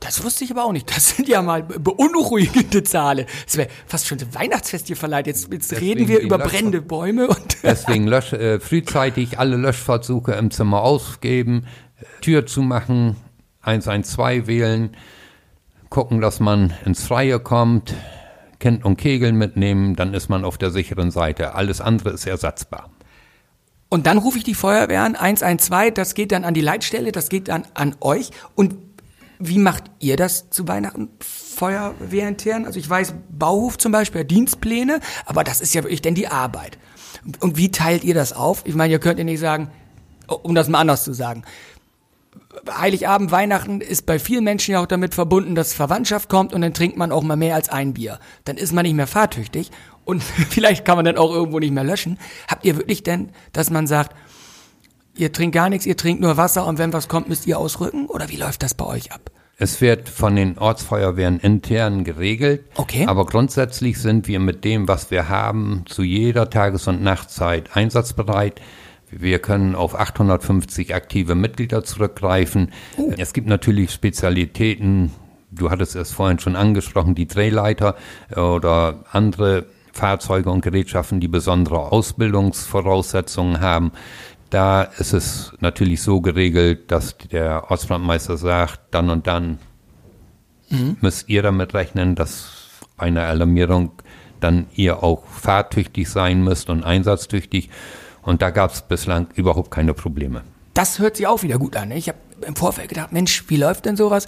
Das 0.00 0.22
wusste 0.22 0.44
ich 0.44 0.50
aber 0.50 0.64
auch 0.64 0.72
nicht. 0.72 0.94
Das 0.94 1.16
sind 1.16 1.26
ja 1.26 1.42
mal 1.42 1.62
beunruhigende 1.62 2.82
Zahlen. 2.84 3.26
Es 3.46 3.56
wäre 3.56 3.68
fast 3.86 4.06
schon 4.06 4.18
ein 4.20 4.34
Weihnachtsfest 4.34 4.86
hier 4.86 4.96
verleiht. 4.96 5.26
Jetzt, 5.26 5.52
jetzt 5.52 5.80
reden 5.80 6.06
wir 6.06 6.20
über 6.20 6.38
Lösch 6.38 6.48
brennende 6.48 6.82
Bäume. 6.82 7.28
Und 7.28 7.62
deswegen 7.62 8.06
lösch, 8.06 8.32
äh, 8.32 8.60
frühzeitig 8.60 9.38
alle 9.38 9.56
Löschversuche 9.56 10.32
im 10.32 10.50
Zimmer 10.50 10.82
ausgeben, 10.82 11.66
Tür 12.20 12.46
zumachen, 12.46 13.16
112 13.62 14.46
wählen, 14.46 14.96
gucken, 15.88 16.20
dass 16.20 16.40
man 16.40 16.72
ins 16.84 17.04
Freie 17.04 17.40
kommt, 17.40 17.94
Kind 18.58 18.84
und 18.84 18.96
Kegel 18.96 19.32
mitnehmen, 19.32 19.96
dann 19.96 20.14
ist 20.14 20.28
man 20.28 20.44
auf 20.44 20.58
der 20.58 20.70
sicheren 20.70 21.10
Seite. 21.10 21.54
Alles 21.54 21.80
andere 21.80 22.10
ist 22.10 22.26
ersatzbar. 22.26 22.90
Und 23.88 24.06
dann 24.06 24.18
rufe 24.18 24.38
ich 24.38 24.44
die 24.44 24.54
Feuerwehr 24.54 25.02
an, 25.02 25.14
112, 25.14 25.94
das 25.94 26.14
geht 26.14 26.32
dann 26.32 26.44
an 26.44 26.54
die 26.54 26.60
Leitstelle, 26.60 27.12
das 27.12 27.28
geht 27.28 27.48
dann 27.48 27.66
an 27.74 27.94
euch. 28.00 28.30
Und 28.54 28.74
wie 29.38 29.58
macht 29.58 29.84
ihr 30.00 30.16
das 30.16 30.50
zu 30.50 30.66
Weihnachten 30.66 31.10
feuerwehrintern? 31.20 32.64
Also 32.64 32.78
ich 32.78 32.88
weiß, 32.88 33.14
Bauhof 33.30 33.78
zum 33.78 33.92
Beispiel, 33.92 34.24
Dienstpläne, 34.24 35.00
aber 35.24 35.44
das 35.44 35.60
ist 35.60 35.74
ja 35.74 35.84
wirklich 35.84 36.02
denn 36.02 36.14
die 36.14 36.28
Arbeit. 36.28 36.78
Und 37.40 37.56
wie 37.56 37.70
teilt 37.70 38.02
ihr 38.02 38.14
das 38.14 38.32
auf? 38.32 38.62
Ich 38.64 38.74
meine, 38.74 38.92
ihr 38.92 38.98
könnt 38.98 39.18
ja 39.18 39.24
nicht 39.24 39.40
sagen, 39.40 39.70
um 40.26 40.54
das 40.54 40.68
mal 40.68 40.80
anders 40.80 41.04
zu 41.04 41.12
sagen, 41.12 41.44
Heiligabend, 42.70 43.30
Weihnachten 43.30 43.80
ist 43.80 44.06
bei 44.06 44.18
vielen 44.18 44.44
Menschen 44.44 44.72
ja 44.72 44.82
auch 44.82 44.86
damit 44.86 45.14
verbunden, 45.14 45.54
dass 45.54 45.74
Verwandtschaft 45.74 46.28
kommt 46.28 46.52
und 46.52 46.60
dann 46.60 46.74
trinkt 46.74 46.96
man 46.96 47.12
auch 47.12 47.22
mal 47.22 47.36
mehr 47.36 47.54
als 47.54 47.68
ein 47.68 47.94
Bier. 47.94 48.18
Dann 48.44 48.56
ist 48.56 48.72
man 48.72 48.84
nicht 48.84 48.94
mehr 48.94 49.06
fahrtüchtig 49.06 49.70
und 50.04 50.22
vielleicht 50.50 50.84
kann 50.84 50.96
man 50.96 51.04
dann 51.04 51.18
auch 51.18 51.32
irgendwo 51.32 51.58
nicht 51.58 51.72
mehr 51.72 51.84
löschen. 51.84 52.18
Habt 52.48 52.64
ihr 52.64 52.76
wirklich 52.76 53.02
denn, 53.02 53.30
dass 53.52 53.70
man 53.70 53.86
sagt, 53.86 54.16
ihr 55.16 55.32
trinkt 55.32 55.54
gar 55.54 55.68
nichts, 55.68 55.86
ihr 55.86 55.96
trinkt 55.96 56.20
nur 56.20 56.36
Wasser 56.36 56.66
und 56.66 56.78
wenn 56.78 56.92
was 56.92 57.08
kommt, 57.08 57.28
müsst 57.28 57.46
ihr 57.46 57.58
ausrücken? 57.58 58.06
Oder 58.06 58.28
wie 58.28 58.36
läuft 58.36 58.62
das 58.62 58.74
bei 58.74 58.86
euch 58.86 59.12
ab? 59.12 59.30
Es 59.58 59.80
wird 59.80 60.10
von 60.10 60.36
den 60.36 60.58
Ortsfeuerwehren 60.58 61.40
intern 61.40 62.04
geregelt. 62.04 62.66
Okay. 62.74 63.06
Aber 63.06 63.24
grundsätzlich 63.24 63.98
sind 63.98 64.28
wir 64.28 64.38
mit 64.38 64.64
dem, 64.64 64.86
was 64.86 65.10
wir 65.10 65.30
haben, 65.30 65.84
zu 65.86 66.02
jeder 66.02 66.50
Tages- 66.50 66.86
und 66.88 67.02
Nachtzeit 67.02 67.74
einsatzbereit. 67.74 68.60
Wir 69.10 69.38
können 69.38 69.74
auf 69.74 69.98
850 69.98 70.94
aktive 70.94 71.34
Mitglieder 71.34 71.84
zurückgreifen. 71.84 72.72
Uh. 72.96 73.12
Es 73.16 73.32
gibt 73.32 73.46
natürlich 73.48 73.92
Spezialitäten 73.92 75.12
du 75.50 75.70
hattest 75.70 75.96
es 75.96 76.12
vorhin 76.12 76.38
schon 76.38 76.56
angesprochen, 76.56 77.14
die 77.14 77.26
Drehleiter 77.26 77.96
oder 78.34 79.04
andere 79.10 79.66
Fahrzeuge 79.92 80.50
und 80.50 80.60
Gerätschaften, 80.60 81.20
die 81.20 81.28
besondere 81.28 81.92
Ausbildungsvoraussetzungen 81.92 83.60
haben. 83.60 83.92
Da 84.50 84.82
ist 84.82 85.12
es 85.12 85.52
natürlich 85.60 86.02
so 86.02 86.20
geregelt, 86.20 86.90
dass 86.90 87.16
der 87.18 87.70
Ortsbrandmeister 87.70 88.36
sagt, 88.36 88.80
dann 88.92 89.10
und 89.10 89.26
dann 89.26 89.58
mhm. 90.68 90.98
müsst 91.00 91.28
ihr 91.28 91.42
damit 91.42 91.74
rechnen, 91.74 92.14
dass 92.14 92.52
bei 92.96 93.06
einer 93.06 93.24
Alarmierung 93.24 93.92
dann 94.40 94.66
ihr 94.74 95.02
auch 95.02 95.26
fahrtüchtig 95.26 96.08
sein 96.08 96.44
müsst 96.44 96.68
und 96.68 96.84
einsatztüchtig. 96.84 97.70
Und 98.26 98.42
da 98.42 98.50
gab 98.50 98.72
es 98.72 98.82
bislang 98.82 99.28
überhaupt 99.36 99.70
keine 99.70 99.94
Probleme. 99.94 100.42
Das 100.74 100.98
hört 100.98 101.16
sich 101.16 101.26
auch 101.26 101.42
wieder 101.42 101.58
gut 101.58 101.76
an. 101.76 101.88
Ne? 101.88 101.96
Ich 101.96 102.08
habe 102.08 102.18
im 102.46 102.56
Vorfeld 102.56 102.88
gedacht, 102.90 103.12
Mensch, 103.12 103.44
wie 103.48 103.56
läuft 103.56 103.86
denn 103.86 103.96
sowas? 103.96 104.26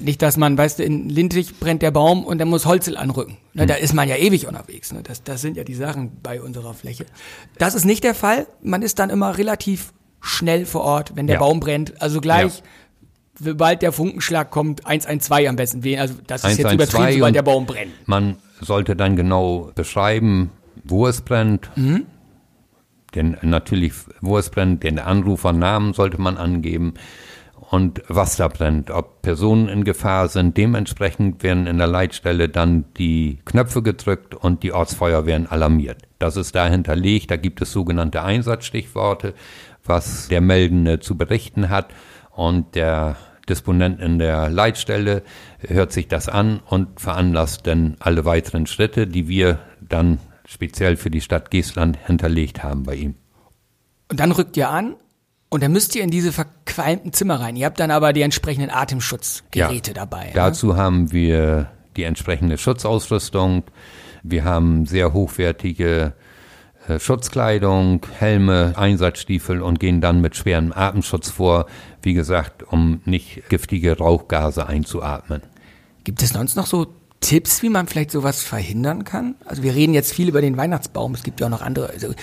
Nicht, 0.00 0.20
dass 0.20 0.36
man, 0.36 0.58
weißt 0.58 0.80
du, 0.80 0.82
in 0.82 1.08
Lindwig 1.08 1.60
brennt 1.60 1.80
der 1.80 1.92
Baum 1.92 2.24
und 2.24 2.38
dann 2.38 2.48
muss 2.48 2.66
Holzel 2.66 2.96
anrücken. 2.96 3.36
Ne, 3.54 3.62
mhm. 3.62 3.66
Da 3.68 3.74
ist 3.74 3.94
man 3.94 4.08
ja 4.08 4.16
ewig 4.16 4.48
unterwegs. 4.48 4.92
Ne? 4.92 5.02
Das, 5.04 5.22
das 5.22 5.40
sind 5.40 5.56
ja 5.56 5.62
die 5.62 5.76
Sachen 5.76 6.18
bei 6.22 6.42
unserer 6.42 6.74
Fläche. 6.74 7.06
Das 7.56 7.76
ist 7.76 7.84
nicht 7.84 8.02
der 8.02 8.16
Fall. 8.16 8.48
Man 8.60 8.82
ist 8.82 8.98
dann 8.98 9.10
immer 9.10 9.38
relativ 9.38 9.92
schnell 10.20 10.66
vor 10.66 10.80
Ort, 10.80 11.14
wenn 11.14 11.28
der 11.28 11.34
ja. 11.34 11.40
Baum 11.40 11.60
brennt. 11.60 12.02
Also 12.02 12.20
gleich, 12.20 12.58
ja. 12.58 12.64
sobald 13.40 13.82
der 13.82 13.92
Funkenschlag 13.92 14.50
kommt, 14.50 14.84
112 14.84 15.48
am 15.48 15.54
besten 15.54 15.84
wählen. 15.84 16.00
Also 16.00 16.14
das 16.26 16.40
ist 16.40 16.50
1, 16.50 16.58
jetzt 16.58 16.72
übertrieben, 16.72 17.12
sobald 17.12 17.34
der 17.36 17.42
Baum 17.42 17.64
brennt. 17.64 17.92
Man 18.06 18.38
sollte 18.60 18.96
dann 18.96 19.14
genau 19.14 19.70
beschreiben, 19.76 20.50
wo 20.82 21.06
es 21.06 21.20
brennt. 21.20 21.70
Mhm. 21.76 22.06
Denn 23.14 23.36
natürlich, 23.42 23.92
wo 24.20 24.38
es 24.38 24.50
brennt, 24.50 24.82
den 24.82 24.98
Anrufernamen 24.98 25.94
sollte 25.94 26.20
man 26.20 26.36
angeben 26.36 26.94
und 27.70 28.02
was 28.08 28.36
da 28.36 28.48
brennt, 28.48 28.90
ob 28.90 29.22
Personen 29.22 29.68
in 29.68 29.84
Gefahr 29.84 30.28
sind. 30.28 30.56
Dementsprechend 30.56 31.42
werden 31.42 31.66
in 31.66 31.78
der 31.78 31.86
Leitstelle 31.86 32.48
dann 32.48 32.84
die 32.96 33.38
Knöpfe 33.44 33.82
gedrückt 33.82 34.34
und 34.34 34.62
die 34.62 34.72
Ortsfeuerwehren 34.72 35.46
alarmiert. 35.46 36.02
Das 36.18 36.36
ist 36.36 36.54
da 36.54 36.66
hinterlegt, 36.66 37.30
da 37.30 37.36
gibt 37.36 37.60
es 37.60 37.72
sogenannte 37.72 38.22
Einsatzstichworte, 38.22 39.34
was 39.84 40.28
der 40.28 40.40
Meldende 40.40 41.00
zu 41.00 41.16
berichten 41.16 41.68
hat 41.68 41.88
und 42.30 42.74
der 42.74 43.16
Disponent 43.48 44.00
in 44.00 44.18
der 44.18 44.50
Leitstelle 44.50 45.22
hört 45.66 45.92
sich 45.92 46.08
das 46.08 46.28
an 46.28 46.60
und 46.66 47.00
veranlasst 47.00 47.66
dann 47.66 47.96
alle 47.98 48.24
weiteren 48.24 48.66
Schritte, 48.66 49.06
die 49.06 49.28
wir 49.28 49.58
dann 49.80 50.18
speziell 50.48 50.96
für 50.96 51.10
die 51.10 51.20
Stadt 51.20 51.50
Geestland 51.50 51.98
hinterlegt 52.06 52.62
haben 52.62 52.84
bei 52.84 52.94
ihm. 52.94 53.14
Und 54.10 54.18
dann 54.18 54.32
rückt 54.32 54.56
ihr 54.56 54.70
an 54.70 54.96
und 55.50 55.62
dann 55.62 55.72
müsst 55.72 55.94
ihr 55.94 56.02
in 56.02 56.10
diese 56.10 56.32
verqualmten 56.32 57.12
Zimmer 57.12 57.38
rein. 57.38 57.54
Ihr 57.54 57.66
habt 57.66 57.78
dann 57.78 57.90
aber 57.90 58.14
die 58.14 58.22
entsprechenden 58.22 58.70
Atemschutzgeräte 58.70 59.90
ja, 59.90 59.94
dabei. 59.94 60.26
Ne? 60.26 60.32
Dazu 60.34 60.68
ne? 60.68 60.76
haben 60.76 61.12
wir 61.12 61.70
die 61.96 62.04
entsprechende 62.04 62.56
Schutzausrüstung. 62.56 63.64
Wir 64.22 64.44
haben 64.44 64.86
sehr 64.86 65.12
hochwertige 65.12 66.14
äh, 66.88 66.98
Schutzkleidung, 66.98 68.06
Helme, 68.18 68.72
Einsatzstiefel 68.74 69.60
und 69.60 69.78
gehen 69.78 70.00
dann 70.00 70.22
mit 70.22 70.34
schwerem 70.34 70.72
Atemschutz 70.72 71.28
vor, 71.28 71.66
wie 72.00 72.14
gesagt, 72.14 72.62
um 72.62 73.02
nicht 73.04 73.50
giftige 73.50 73.98
Rauchgase 73.98 74.66
einzuatmen. 74.66 75.42
Gibt 76.04 76.22
es 76.22 76.30
sonst 76.30 76.56
noch 76.56 76.66
so 76.66 76.86
Tipps, 77.20 77.62
wie 77.62 77.68
man 77.68 77.88
vielleicht 77.88 78.12
sowas 78.12 78.42
verhindern 78.42 79.02
kann? 79.02 79.34
Also 79.44 79.64
wir 79.64 79.74
reden 79.74 79.92
jetzt 79.92 80.12
viel 80.12 80.28
über 80.28 80.40
den 80.40 80.56
Weihnachtsbaum. 80.56 81.14
Es 81.14 81.24
gibt 81.24 81.40
ja 81.40 81.46
auch 81.46 81.50
noch 81.50 81.62
andere. 81.62 81.90
Also 81.90 82.14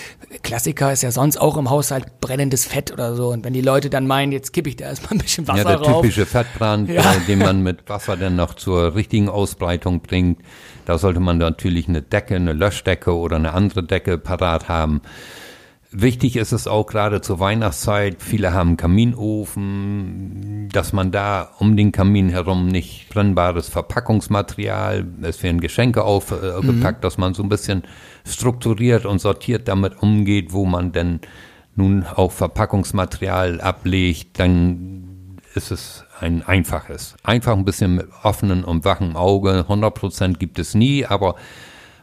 Klassiker 0.42 0.90
ist 0.92 1.02
ja 1.02 1.10
sonst 1.10 1.36
auch 1.36 1.58
im 1.58 1.68
Haushalt 1.68 2.20
brennendes 2.20 2.64
Fett 2.64 2.90
oder 2.92 3.14
so. 3.14 3.28
Und 3.28 3.44
wenn 3.44 3.52
die 3.52 3.60
Leute 3.60 3.90
dann 3.90 4.06
meinen, 4.06 4.32
jetzt 4.32 4.54
kippe 4.54 4.70
ich 4.70 4.76
da 4.76 4.86
erstmal 4.86 5.12
ein 5.12 5.18
bisschen 5.18 5.46
Wasser 5.48 5.64
rauf. 5.64 5.70
Ja, 5.70 5.76
der 5.76 5.86
rauf. 5.86 6.02
typische 6.02 6.24
Fettbrand, 6.24 6.88
ja. 6.88 7.02
äh, 7.12 7.20
den 7.26 7.40
man 7.40 7.62
mit 7.62 7.88
Wasser 7.88 8.16
dann 8.16 8.36
noch 8.36 8.54
zur 8.54 8.94
richtigen 8.94 9.28
Ausbreitung 9.28 10.00
bringt. 10.00 10.40
Da 10.86 10.96
sollte 10.98 11.20
man 11.20 11.38
natürlich 11.38 11.88
eine 11.88 12.00
Decke, 12.00 12.36
eine 12.36 12.54
Löschdecke 12.54 13.14
oder 13.14 13.36
eine 13.36 13.52
andere 13.52 13.82
Decke 13.82 14.16
parat 14.16 14.68
haben. 14.68 15.02
Wichtig 15.98 16.36
ist 16.36 16.52
es 16.52 16.66
auch 16.66 16.86
gerade 16.86 17.22
zur 17.22 17.40
Weihnachtszeit. 17.40 18.16
Viele 18.22 18.52
haben 18.52 18.76
Kaminofen, 18.76 20.68
dass 20.70 20.92
man 20.92 21.10
da 21.10 21.52
um 21.58 21.74
den 21.74 21.90
Kamin 21.90 22.28
herum 22.28 22.66
nicht 22.66 23.08
brennbares 23.08 23.70
Verpackungsmaterial, 23.70 25.06
es 25.22 25.42
werden 25.42 25.58
Geschenke 25.58 26.04
aufgepackt, 26.04 26.98
mhm. 26.98 27.00
dass 27.00 27.16
man 27.16 27.32
so 27.32 27.42
ein 27.42 27.48
bisschen 27.48 27.84
strukturiert 28.26 29.06
und 29.06 29.20
sortiert 29.20 29.68
damit 29.68 30.02
umgeht, 30.02 30.52
wo 30.52 30.66
man 30.66 30.92
denn 30.92 31.20
nun 31.76 32.04
auch 32.04 32.30
Verpackungsmaterial 32.30 33.62
ablegt, 33.62 34.38
dann 34.38 35.38
ist 35.54 35.70
es 35.70 36.04
ein 36.20 36.42
einfaches. 36.42 37.16
Einfach 37.22 37.54
ein 37.54 37.64
bisschen 37.64 37.94
mit 37.94 38.08
offenen 38.22 38.64
und 38.64 38.84
wachen 38.84 39.16
Auge. 39.16 39.60
100 39.60 39.94
Prozent 39.94 40.38
gibt 40.40 40.58
es 40.58 40.74
nie, 40.74 41.06
aber 41.06 41.36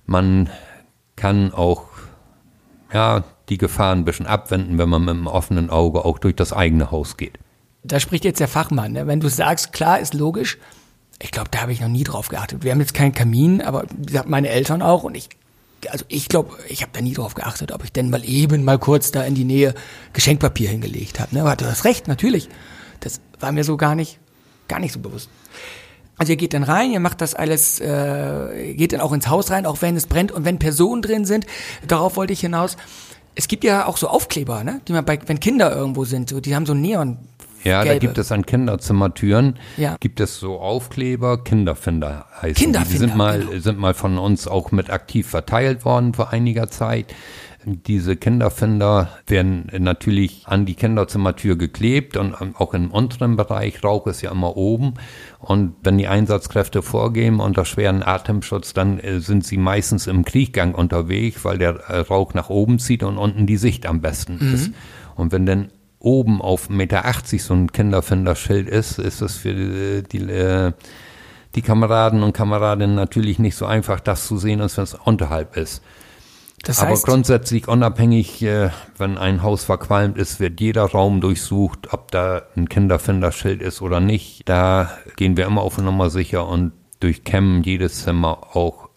man 0.07 0.49
kann 1.15 1.53
auch 1.53 1.85
ja, 2.91 3.23
die 3.49 3.57
Gefahren 3.57 3.99
ein 3.99 4.05
bisschen 4.05 4.25
abwenden, 4.25 4.77
wenn 4.77 4.89
man 4.89 5.01
mit 5.05 5.11
einem 5.11 5.27
offenen 5.27 5.69
Auge 5.69 6.05
auch 6.05 6.19
durch 6.19 6.35
das 6.35 6.53
eigene 6.53 6.91
Haus 6.91 7.17
geht. 7.17 7.37
Da 7.83 7.99
spricht 7.99 8.23
jetzt 8.23 8.39
der 8.39 8.47
Fachmann. 8.47 8.93
Ne? 8.93 9.07
Wenn 9.07 9.19
du 9.19 9.27
sagst, 9.27 9.73
klar, 9.73 9.99
ist 9.99 10.13
logisch. 10.13 10.57
Ich 11.21 11.31
glaube, 11.31 11.49
da 11.51 11.61
habe 11.61 11.73
ich 11.73 11.81
noch 11.81 11.89
nie 11.89 12.03
drauf 12.03 12.29
geachtet. 12.29 12.63
Wir 12.63 12.71
haben 12.71 12.79
jetzt 12.79 12.93
keinen 12.93 13.13
Kamin, 13.13 13.61
aber 13.61 13.85
meine 14.25 14.49
Eltern 14.49 14.81
auch 14.81 15.03
und 15.03 15.15
ich 15.15 15.29
also 15.89 16.05
ich 16.07 16.29
glaube, 16.29 16.57
ich 16.69 16.81
habe 16.81 16.91
da 16.93 17.01
nie 17.01 17.13
drauf 17.13 17.33
geachtet, 17.33 17.71
ob 17.71 17.83
ich 17.83 17.91
denn 17.91 18.09
mal 18.09 18.23
eben 18.23 18.63
mal 18.63 18.79
kurz 18.79 19.11
da 19.11 19.23
in 19.23 19.35
die 19.35 19.43
Nähe 19.43 19.73
Geschenkpapier 20.13 20.69
hingelegt 20.69 21.19
habe. 21.19 21.35
Ne? 21.35 21.41
Aber 21.41 21.55
du 21.55 21.65
hast 21.65 21.83
recht, 21.85 22.07
natürlich. 22.07 22.49
Das 22.99 23.19
war 23.39 23.51
mir 23.51 23.63
so 23.63 23.77
gar 23.77 23.95
nicht, 23.95 24.19
gar 24.67 24.79
nicht 24.79 24.93
so 24.93 24.99
bewusst. 24.99 25.29
Also 26.17 26.31
ihr 26.31 26.37
geht 26.37 26.53
dann 26.53 26.63
rein, 26.63 26.91
ihr 26.91 26.99
macht 26.99 27.21
das 27.21 27.33
alles, 27.33 27.79
äh, 27.79 28.75
geht 28.75 28.93
dann 28.93 29.01
auch 29.01 29.13
ins 29.13 29.27
Haus 29.27 29.49
rein, 29.51 29.65
auch 29.65 29.81
wenn 29.81 29.95
es 29.95 30.05
brennt 30.05 30.31
und 30.31 30.45
wenn 30.45 30.59
Personen 30.59 31.01
drin 31.01 31.25
sind. 31.25 31.45
Darauf 31.87 32.15
wollte 32.15 32.33
ich 32.33 32.41
hinaus. 32.41 32.77
Es 33.35 33.47
gibt 33.47 33.63
ja 33.63 33.87
auch 33.87 33.97
so 33.97 34.07
Aufkleber, 34.07 34.63
ne? 34.63 34.81
Die 34.87 34.93
man 34.93 35.05
bei, 35.05 35.19
wenn 35.25 35.39
Kinder 35.39 35.75
irgendwo 35.75 36.05
sind, 36.05 36.29
so, 36.29 36.39
die 36.39 36.55
haben 36.55 36.65
so 36.65 36.73
Neon. 36.73 37.17
Ja, 37.63 37.83
Gelbe. 37.83 37.99
da 37.99 38.07
gibt 38.07 38.17
es 38.17 38.31
an 38.31 38.45
Kinderzimmertüren, 38.45 39.57
ja. 39.77 39.95
gibt 39.99 40.19
es 40.19 40.37
so 40.37 40.59
Aufkleber, 40.59 41.43
Kinderfinder 41.43 42.25
heißen 42.41 42.55
Kinderfinder, 42.55 42.85
die. 42.85 42.91
Die 42.91 42.97
sind 42.97 43.15
mal, 43.15 43.39
genau. 43.39 43.59
sind 43.59 43.79
mal 43.79 43.93
von 43.93 44.17
uns 44.17 44.47
auch 44.47 44.71
mit 44.71 44.89
aktiv 44.89 45.29
verteilt 45.29 45.85
worden 45.85 46.13
vor 46.13 46.31
einiger 46.31 46.69
Zeit. 46.69 47.13
Diese 47.65 48.17
Kinderfinder 48.17 49.09
werden 49.25 49.71
natürlich 49.77 50.43
an 50.45 50.65
die 50.65 50.75
Kinderzimmertür 50.75 51.55
geklebt 51.55 52.17
und 52.17 52.35
auch 52.57 52.73
im 52.73 52.91
unteren 52.91 53.37
Bereich, 53.37 53.83
Rauch 53.83 54.05
ist 54.07 54.21
ja 54.21 54.31
immer 54.31 54.57
oben. 54.57 54.95
Und 55.39 55.75
wenn 55.81 55.97
die 55.97 56.07
Einsatzkräfte 56.07 56.81
vorgehen 56.81 57.39
unter 57.39 57.63
schweren 57.63 58.03
Atemschutz, 58.03 58.73
dann 58.73 58.99
äh, 58.99 59.19
sind 59.19 59.45
sie 59.45 59.57
meistens 59.57 60.07
im 60.07 60.25
Krieggang 60.25 60.75
unterwegs, 60.75 61.45
weil 61.45 61.57
der 61.57 61.75
äh, 61.87 61.99
Rauch 61.99 62.33
nach 62.33 62.49
oben 62.49 62.79
zieht 62.79 63.03
und 63.03 63.17
unten 63.17 63.45
die 63.45 63.57
Sicht 63.57 63.85
am 63.85 64.01
besten 64.01 64.39
mhm. 64.41 64.53
ist. 64.53 64.71
Und 65.15 65.31
wenn 65.31 65.45
dann 65.45 65.69
oben 65.99 66.41
auf 66.41 66.69
1,80 66.69 66.73
Meter 66.73 67.13
so 67.39 67.53
ein 67.53 67.71
Kinderfinderschild 67.71 68.67
ist, 68.67 68.99
ist 68.99 69.21
es 69.21 69.37
für 69.37 69.53
die, 69.53 70.03
die, 70.03 70.29
äh, 70.29 70.73
die 71.55 71.61
Kameraden 71.61 72.23
und 72.23 72.33
Kameradinnen 72.33 72.95
natürlich 72.95 73.39
nicht 73.39 73.55
so 73.55 73.65
einfach, 73.65 74.01
das 74.01 74.27
zu 74.27 74.37
sehen, 74.37 74.59
als 74.59 74.75
wenn 74.75 74.83
es 74.83 74.95
unterhalb 74.95 75.55
ist. 75.55 75.81
Das 76.63 76.81
heißt, 76.81 77.03
Aber 77.03 77.13
grundsätzlich 77.13 77.67
unabhängig, 77.67 78.41
äh, 78.41 78.69
wenn 78.97 79.17
ein 79.17 79.43
Haus 79.43 79.65
verqualmt 79.65 80.17
ist, 80.17 80.39
wird 80.39 80.61
jeder 80.61 80.85
Raum 80.85 81.19
durchsucht, 81.19 81.91
ob 81.91 82.09
da 82.11 82.43
ein 82.55 82.69
Kinderfinderschild 82.69 83.61
ist 83.61 83.81
oder 83.81 83.99
nicht. 83.99 84.47
Da 84.47 84.97
gehen 85.17 85.35
wir 85.35 85.45
immer 85.45 85.61
auf 85.61 85.77
Nummer 85.77 86.09
sicher 86.09 86.47
und 86.47 86.71
durchkämmen 87.01 87.63
jedes 87.63 88.03
Zimmer 88.03 88.55
auch 88.55 88.87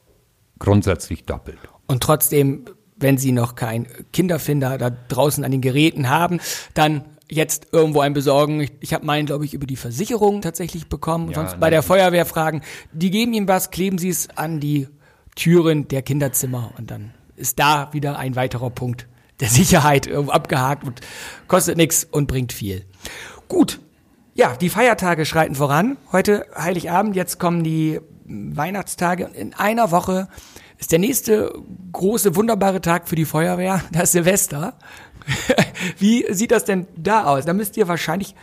grundsätzlich 0.60 1.24
doppelt. 1.24 1.58
Und 1.88 2.04
trotzdem, 2.04 2.66
wenn 2.96 3.18
Sie 3.18 3.32
noch 3.32 3.56
kein 3.56 3.88
Kinderfinder 4.12 4.78
da 4.78 4.90
draußen 4.90 5.44
an 5.44 5.50
den 5.50 5.60
Geräten 5.60 6.08
haben, 6.08 6.38
dann 6.74 7.04
jetzt 7.28 7.68
irgendwo 7.72 8.00
einen 8.00 8.14
besorgen. 8.14 8.60
Ich, 8.60 8.72
ich 8.78 8.94
habe 8.94 9.04
meinen, 9.04 9.26
glaube 9.26 9.44
ich, 9.44 9.54
über 9.54 9.66
die 9.66 9.74
Versicherung 9.74 10.40
tatsächlich 10.40 10.88
bekommen. 10.88 11.30
Ja, 11.30 11.34
sonst 11.34 11.58
bei 11.58 11.70
der 11.70 11.82
Feuerwehr 11.82 12.26
fragen. 12.26 12.62
Die 12.92 13.10
geben 13.10 13.34
Ihnen 13.34 13.48
was, 13.48 13.72
kleben 13.72 13.98
Sie 13.98 14.08
es 14.08 14.28
an 14.36 14.60
die 14.60 14.86
Türen 15.34 15.88
der 15.88 16.02
Kinderzimmer 16.02 16.70
und 16.78 16.92
dann 16.92 17.12
ist 17.36 17.58
da 17.58 17.92
wieder 17.92 18.18
ein 18.18 18.36
weiterer 18.36 18.70
Punkt 18.70 19.06
der 19.40 19.48
Sicherheit 19.48 20.10
abgehakt 20.10 20.84
und 20.84 21.00
kostet 21.46 21.76
nichts 21.76 22.04
und 22.04 22.26
bringt 22.26 22.52
viel. 22.52 22.84
Gut. 23.48 23.80
Ja, 24.34 24.54
die 24.54 24.68
Feiertage 24.68 25.24
schreiten 25.24 25.54
voran. 25.54 25.96
Heute 26.12 26.46
Heiligabend, 26.54 27.16
jetzt 27.16 27.38
kommen 27.38 27.64
die 27.64 28.00
Weihnachtstage. 28.24 29.30
In 29.34 29.54
einer 29.54 29.90
Woche 29.90 30.28
ist 30.78 30.92
der 30.92 30.98
nächste 30.98 31.54
große, 31.92 32.36
wunderbare 32.36 32.80
Tag 32.80 33.08
für 33.08 33.16
die 33.16 33.24
Feuerwehr, 33.24 33.82
das 33.92 34.12
Silvester. 34.12 34.74
Wie 35.98 36.26
sieht 36.32 36.50
das 36.50 36.64
denn 36.64 36.86
da 36.96 37.24
aus? 37.24 37.46
Da 37.46 37.52
müsst 37.52 37.76
ihr 37.76 37.88
wahrscheinlich, 37.88 38.34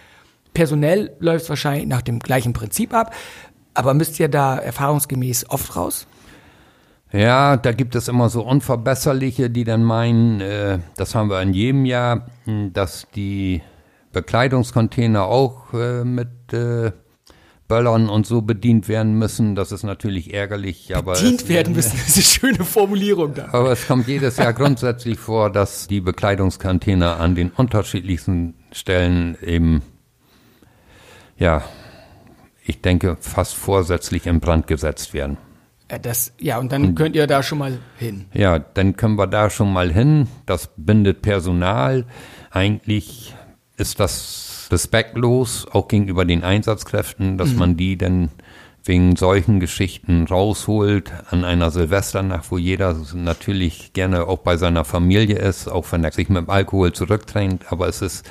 personell 0.53 1.15
läuft 1.19 1.43
es 1.43 1.49
wahrscheinlich 1.49 1.87
nach 1.87 2.01
dem 2.01 2.19
gleichen 2.19 2.53
Prinzip 2.53 2.93
ab, 2.93 3.13
aber 3.73 3.93
müsst 3.93 4.19
ihr 4.19 4.29
da 4.29 4.57
erfahrungsgemäß 4.57 5.49
oft 5.49 5.75
raus? 5.75 6.07
Ja, 7.13 7.57
da 7.57 7.71
gibt 7.73 7.93
es 7.93 8.07
immer 8.07 8.29
so 8.29 8.41
Unverbesserliche, 8.41 9.51
die 9.51 9.63
dann 9.63 9.83
meinen, 9.83 10.41
äh, 10.41 10.79
das 10.97 11.13
haben 11.13 11.29
wir 11.29 11.41
in 11.43 11.53
jedem 11.53 11.85
Jahr, 11.85 12.25
hm, 12.45 12.73
dass 12.73 13.07
die 13.15 13.61
Bekleidungscontainer 14.11 15.25
auch 15.25 15.73
äh, 15.73 16.03
mit 16.03 16.51
äh, 16.53 16.91
Böllern 17.67 18.09
und 18.09 18.25
so 18.25 18.41
bedient 18.41 18.87
werden 18.87 19.13
müssen. 19.13 19.53
Das 19.53 19.71
ist 19.71 19.83
natürlich 19.83 20.33
ärgerlich, 20.33 20.95
aber 20.95 21.13
Bedient 21.13 21.43
es, 21.43 21.49
werden 21.49 21.73
müssen, 21.75 21.97
das 21.97 22.17
ist 22.17 22.43
eine 22.43 22.53
schöne 22.53 22.65
Formulierung 22.65 23.35
da. 23.35 23.49
aber 23.51 23.71
es 23.71 23.85
kommt 23.85 24.07
jedes 24.07 24.37
Jahr 24.37 24.53
grundsätzlich 24.53 25.19
vor, 25.19 25.51
dass 25.51 25.87
die 25.87 26.01
Bekleidungscontainer 26.01 27.19
an 27.19 27.35
den 27.35 27.51
unterschiedlichsten 27.51 28.55
Stellen 28.71 29.37
eben, 29.39 29.83
ja, 31.37 31.63
ich 32.65 32.81
denke, 32.81 33.17
fast 33.19 33.53
vorsätzlich 33.53 34.25
in 34.25 34.39
Brand 34.39 34.65
gesetzt 34.65 35.13
werden. 35.13 35.37
Äh, 35.93 35.99
Das, 35.99 36.33
ja, 36.39 36.59
und 36.59 36.71
dann 36.71 36.95
könnt 36.95 37.15
ihr 37.15 37.27
da 37.27 37.43
schon 37.43 37.59
mal 37.59 37.79
hin. 37.97 38.25
Ja, 38.33 38.59
dann 38.59 38.95
können 38.95 39.15
wir 39.15 39.27
da 39.27 39.49
schon 39.49 39.71
mal 39.71 39.91
hin. 39.91 40.27
Das 40.45 40.69
bindet 40.75 41.21
Personal. 41.21 42.05
Eigentlich 42.51 43.35
ist 43.77 43.99
das 43.99 44.67
respektlos, 44.71 45.67
auch 45.71 45.87
gegenüber 45.87 46.25
den 46.25 46.43
Einsatzkräften, 46.43 47.37
dass 47.37 47.53
man 47.55 47.77
die 47.77 47.97
dann 47.97 48.29
wegen 48.85 49.15
solchen 49.15 49.59
Geschichten 49.59 50.25
rausholt 50.25 51.11
an 51.29 51.45
einer 51.45 51.71
Silvesternacht, 51.71 52.51
wo 52.51 52.57
jeder 52.57 52.95
natürlich 53.13 53.93
gerne 53.93 54.27
auch 54.27 54.39
bei 54.39 54.57
seiner 54.57 54.83
Familie 54.83 55.37
ist, 55.37 55.69
auch 55.69 55.89
wenn 55.91 56.03
er 56.03 56.11
sich 56.11 56.27
mit 56.27 56.37
dem 56.37 56.49
Alkohol 56.49 56.91
zurückdrängt. 56.91 57.71
Aber 57.71 57.87
es 57.87 58.01
ist, 58.01 58.29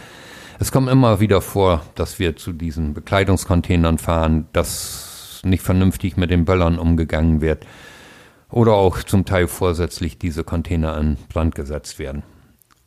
es 0.58 0.70
kommt 0.70 0.90
immer 0.90 1.20
wieder 1.20 1.40
vor, 1.40 1.82
dass 1.94 2.18
wir 2.18 2.36
zu 2.36 2.52
diesen 2.52 2.92
Bekleidungscontainern 2.92 3.98
fahren, 3.98 4.46
dass 4.52 5.11
nicht 5.42 5.62
vernünftig 5.62 6.16
mit 6.16 6.30
den 6.30 6.44
Böllern 6.44 6.78
umgegangen 6.78 7.40
wird 7.40 7.66
oder 8.50 8.74
auch 8.74 9.02
zum 9.02 9.24
Teil 9.24 9.48
vorsätzlich 9.48 10.18
diese 10.18 10.44
Container 10.44 10.94
an 10.94 11.16
Brand 11.32 11.54
gesetzt 11.54 11.98
werden. 11.98 12.22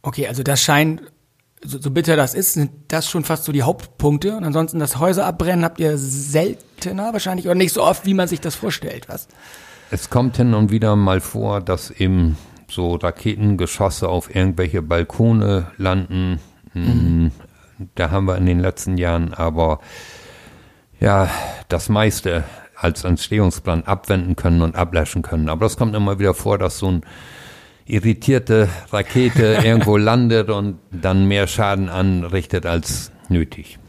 Okay, 0.03 0.27
also 0.27 0.43
das 0.43 0.61
scheint, 0.61 1.01
so, 1.63 1.79
so 1.79 1.89
bitter 1.89 2.15
das 2.15 2.35
ist, 2.35 2.53
sind 2.53 2.71
das 2.89 3.09
schon 3.09 3.23
fast 3.23 3.45
so 3.45 3.51
die 3.51 3.63
Hauptpunkte. 3.63 4.37
Und 4.37 4.43
ansonsten 4.43 4.79
das 4.79 4.99
Häuser 4.99 5.25
abbrennen 5.25 5.65
habt 5.65 5.79
ihr 5.79 5.97
seltener 5.97 7.11
wahrscheinlich 7.11 7.47
oder 7.47 7.55
nicht 7.55 7.73
so 7.73 7.83
oft, 7.83 8.05
wie 8.05 8.13
man 8.13 8.27
sich 8.27 8.39
das 8.39 8.55
vorstellt, 8.55 9.09
was? 9.09 9.27
Es 9.89 10.09
kommt 10.09 10.37
hin 10.37 10.53
und 10.53 10.71
wieder 10.71 10.95
mal 10.95 11.21
vor, 11.21 11.61
dass 11.61 11.91
eben 11.91 12.37
so 12.69 12.95
Raketengeschosse 12.95 14.07
auf 14.07 14.33
irgendwelche 14.33 14.81
Balkone 14.81 15.71
landen. 15.77 16.39
Mhm. 16.73 17.31
Da 17.95 18.11
haben 18.11 18.25
wir 18.25 18.37
in 18.37 18.45
den 18.45 18.59
letzten 18.59 18.97
Jahren 18.97 19.33
aber 19.33 19.79
ja 21.05 21.29
das 21.69 21.87
meiste 21.87 22.43
als 22.75 23.05
Entstehungsbrand 23.05 23.87
abwenden 23.87 24.35
können 24.35 24.61
und 24.61 24.75
ablöschen 24.75 25.21
können. 25.21 25.47
Aber 25.47 25.65
das 25.65 25.77
kommt 25.77 25.95
immer 25.95 26.19
wieder 26.19 26.33
vor, 26.33 26.57
dass 26.57 26.79
so 26.79 26.91
ein 26.91 27.01
irritierte 27.85 28.67
Rakete 28.91 29.59
irgendwo 29.63 29.95
landet 29.95 30.49
und 30.49 30.79
dann 30.91 31.25
mehr 31.25 31.47
Schaden 31.47 31.87
anrichtet 31.87 32.65
als 32.65 33.11
nötig. 33.29 33.79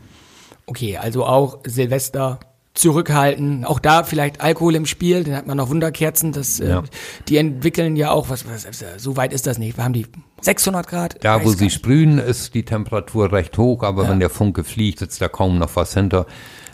Okay, 0.67 0.99
also 0.99 1.25
auch 1.25 1.61
Silvester 1.65 2.39
zurückhalten. 2.75 3.65
Auch 3.65 3.79
da 3.81 4.05
vielleicht 4.05 4.43
Alkohol 4.43 4.75
im 4.75 4.85
Spiel, 4.85 5.25
dann 5.25 5.35
hat 5.35 5.47
man 5.47 5.57
noch 5.57 5.71
Wunderkerzen. 5.71 6.33
Das, 6.33 6.59
Ja. 6.59 6.81
äh, 6.81 6.83
die 7.29 7.39
entwickeln 7.39 7.97
ja 7.97 8.11
auch, 8.11 8.29
was, 8.29 8.45
was, 8.47 8.67
so 8.99 9.17
weit 9.17 9.33
ist 9.33 9.47
das 9.47 9.57
nicht. 9.59 9.79
Wir 9.79 9.85
haben 9.85 9.95
die 9.95 10.07
600 10.43 10.87
Grad. 10.87 11.25
Da, 11.25 11.43
wo 11.43 11.51
sie 11.51 11.71
sprühen, 11.71 12.19
ist 12.19 12.55
die 12.55 12.65
Temperatur 12.65 13.33
recht 13.33 13.57
hoch, 13.57 13.83
aber 13.83 14.07
wenn 14.09 14.21
der 14.21 14.29
Funke 14.29 14.63
fliegt, 14.65 14.99
sitzt 14.99 15.23
da 15.23 15.29
kaum 15.29 15.59
noch 15.59 15.75
was 15.75 15.95
hinter. 15.95 16.27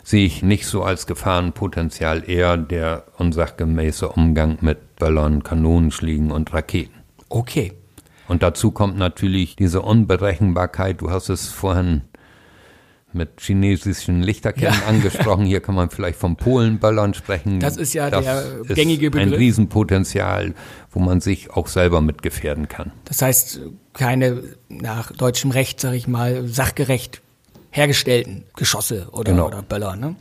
Sehe 0.03 0.25
ich 0.25 0.43
nicht 0.43 0.67
so 0.67 0.83
als 0.83 1.07
Gefahrenpotenzial, 1.07 2.29
eher 2.29 2.57
der 2.57 3.05
unsachgemäße 3.17 4.09
Umgang 4.09 4.57
mit 4.61 4.97
Böllern, 4.97 5.43
Kanonenschlägen 5.43 6.31
und 6.31 6.53
Raketen. 6.53 6.93
Okay. 7.29 7.73
Und 8.27 8.43
dazu 8.43 8.71
kommt 8.71 8.97
natürlich 8.97 9.55
diese 9.55 9.81
Unberechenbarkeit. 9.81 11.01
Du 11.01 11.09
hast 11.09 11.29
es 11.29 11.47
vorhin 11.49 12.01
mit 13.13 13.41
chinesischen 13.41 14.23
Lichterketten 14.23 14.79
Ja. 14.81 14.87
angesprochen. 14.87 15.45
Hier 15.45 15.61
kann 15.61 15.75
man 15.75 15.89
vielleicht 15.89 16.17
vom 16.19 16.35
Polenböllern 16.35 17.13
sprechen. 17.13 17.59
Das 17.59 17.77
ist 17.77 17.93
ja 17.93 18.09
der 18.09 18.43
ist 18.63 18.75
gängige 18.75 19.07
Ein 19.07 19.11
Begriff. 19.11 19.39
Riesenpotenzial, 19.39 20.53
wo 20.91 20.99
man 20.99 21.21
sich 21.21 21.51
auch 21.51 21.67
selber 21.67 22.01
mit 22.01 22.21
gefährden 22.23 22.67
kann. 22.67 22.91
Das 23.05 23.21
heißt, 23.21 23.61
keine 23.93 24.43
nach 24.69 25.11
deutschem 25.11 25.51
Recht, 25.51 25.79
sag 25.79 25.93
ich 25.93 26.07
mal, 26.07 26.47
sachgerecht 26.47 27.21
hergestellten 27.73 28.45
Geschosse 28.55 29.07
oder, 29.11 29.31
Genau. 29.31 29.47
oder 29.47 29.61
Böller. 29.63 29.95
Ne? 29.95 30.15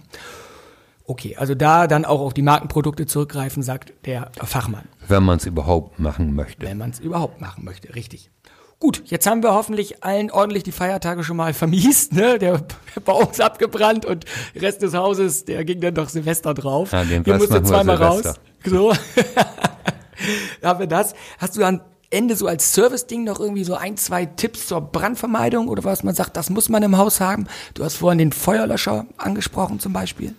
Okay, 1.04 1.36
also 1.36 1.54
da 1.54 1.86
dann 1.86 2.04
auch 2.04 2.20
auf 2.20 2.32
die 2.32 2.42
Markenprodukte 2.42 3.06
zurückgreifen, 3.06 3.62
sagt 3.62 3.92
der 4.06 4.30
Fachmann, 4.42 4.84
Wenn 5.06 5.22
man 5.22 5.36
es 5.36 5.46
überhaupt 5.46 5.98
machen 5.98 6.34
möchte. 6.34 6.64
wenn 6.66 6.78
man 6.78 6.90
es 6.90 7.00
überhaupt 7.00 7.40
machen 7.40 7.64
möchte. 7.64 7.94
Richtig. 7.94 8.30
Gut, 8.78 9.02
jetzt 9.04 9.26
haben 9.28 9.42
wir 9.44 9.52
hoffentlich 9.54 10.02
allen 10.02 10.30
ordentlich 10.30 10.64
die 10.64 10.72
Feiertage 10.72 11.22
schon 11.22 11.36
mal 11.36 11.52
vermiest. 11.54 12.14
Ne? 12.14 12.38
Der 12.38 12.62
Baum 13.04 13.28
ist 13.30 13.40
abgebrannt 13.40 14.04
und 14.06 14.24
Rest 14.56 14.82
des 14.82 14.94
Hauses, 14.94 15.44
der 15.44 15.64
ging 15.64 15.80
dann 15.80 15.94
doch 15.94 16.08
Silvester 16.08 16.54
drauf. 16.54 16.90
Ja, 16.92 17.04
den 17.04 17.24
wir 17.26 17.38
zweimal 17.64 17.96
raus. 17.96 18.34
So. 18.64 18.92
haben 20.62 20.80
wir 20.80 20.86
das. 20.86 21.14
Hast 21.38 21.56
du 21.56 21.64
am 21.64 21.80
Ende 22.12 22.36
so 22.36 22.46
als 22.46 22.72
Service-Ding 22.72 23.24
noch 23.24 23.40
irgendwie 23.40 23.64
so 23.64 23.74
ein, 23.74 23.96
zwei 23.96 24.26
Tipps 24.26 24.66
zur 24.68 24.80
Brandvermeidung 24.80 25.68
oder 25.68 25.82
was 25.84 26.04
man 26.04 26.14
sagt, 26.14 26.36
das 26.36 26.50
muss 26.50 26.68
man 26.68 26.82
im 26.82 26.96
Haus 26.98 27.20
haben? 27.20 27.46
Du 27.74 27.84
hast 27.84 27.96
vorhin 27.96 28.18
den 28.18 28.32
Feuerlöscher 28.32 29.06
angesprochen 29.16 29.80
zum 29.80 29.92
Beispiel. 29.92 30.34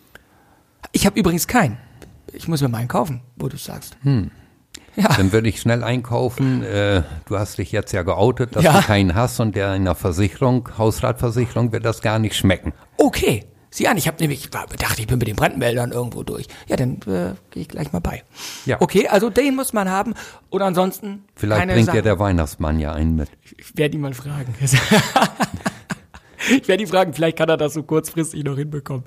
Ich 0.91 1.05
habe 1.05 1.19
übrigens 1.19 1.47
keinen. 1.47 1.77
Ich 2.31 2.47
muss 2.47 2.61
mir 2.61 2.69
meinen 2.69 2.87
kaufen, 2.87 3.21
wo 3.35 3.47
du 3.47 3.57
sagst. 3.57 3.97
Ja. 4.95 5.07
Dann 5.17 5.31
würde 5.31 5.49
ich 5.49 5.59
schnell 5.59 5.83
einkaufen. 5.83 6.61
Äh, 6.61 7.01
du 7.27 7.37
hast 7.39 7.57
dich 7.57 7.71
jetzt 7.71 7.93
ja 7.93 8.03
geoutet, 8.03 8.55
dass 8.55 8.63
Ja. 8.63 8.73
du 8.79 8.85
keinen 8.85 9.15
hast 9.15 9.39
und 9.39 9.55
der 9.55 9.73
in 9.73 9.85
der 9.85 9.95
Versicherung, 9.95 10.69
Hausratversicherung, 10.77 11.71
wird 11.71 11.83
das 11.83 12.01
gar 12.03 12.19
nicht 12.19 12.35
schmecken. 12.35 12.73
Okay. 12.97 13.43
Sieh 13.73 13.87
an, 13.87 13.97
ich 13.97 14.07
habe 14.07 14.17
nämlich 14.19 14.51
dachte, 14.51 15.01
ich 15.01 15.07
bin 15.07 15.17
mit 15.17 15.27
den 15.27 15.35
Brandmeldern 15.35 15.91
irgendwo 15.91 16.21
durch. 16.21 16.45
Ja, 16.67 16.75
dann 16.75 16.97
äh, 17.07 17.33
gehe 17.49 17.63
ich 17.63 17.67
gleich 17.67 17.91
mal 17.91 18.01
bei. 18.01 18.21
Ja. 18.67 18.77
Okay, 18.79 19.07
also 19.07 19.31
den 19.31 19.55
muss 19.55 19.73
man 19.73 19.89
haben. 19.89 20.13
Oder 20.51 20.65
ansonsten 20.65 21.25
Vielleicht 21.33 21.67
bringt 21.69 21.87
Sachen. 21.87 21.97
dir 21.97 22.03
der 22.03 22.19
Weihnachtsmann 22.19 22.79
ja 22.79 22.93
einen 22.93 23.15
mit. 23.15 23.29
Ich 23.57 23.75
werde 23.75 23.95
ihn 23.95 24.01
mal 24.01 24.13
fragen. 24.13 24.53
ich 26.51 26.67
werde 26.67 26.83
ihn 26.83 26.87
fragen, 26.87 27.15
vielleicht 27.15 27.35
kann 27.35 27.49
er 27.49 27.57
das 27.57 27.73
so 27.73 27.81
kurzfristig 27.81 28.43
noch 28.43 28.57
hinbekommen. 28.57 29.05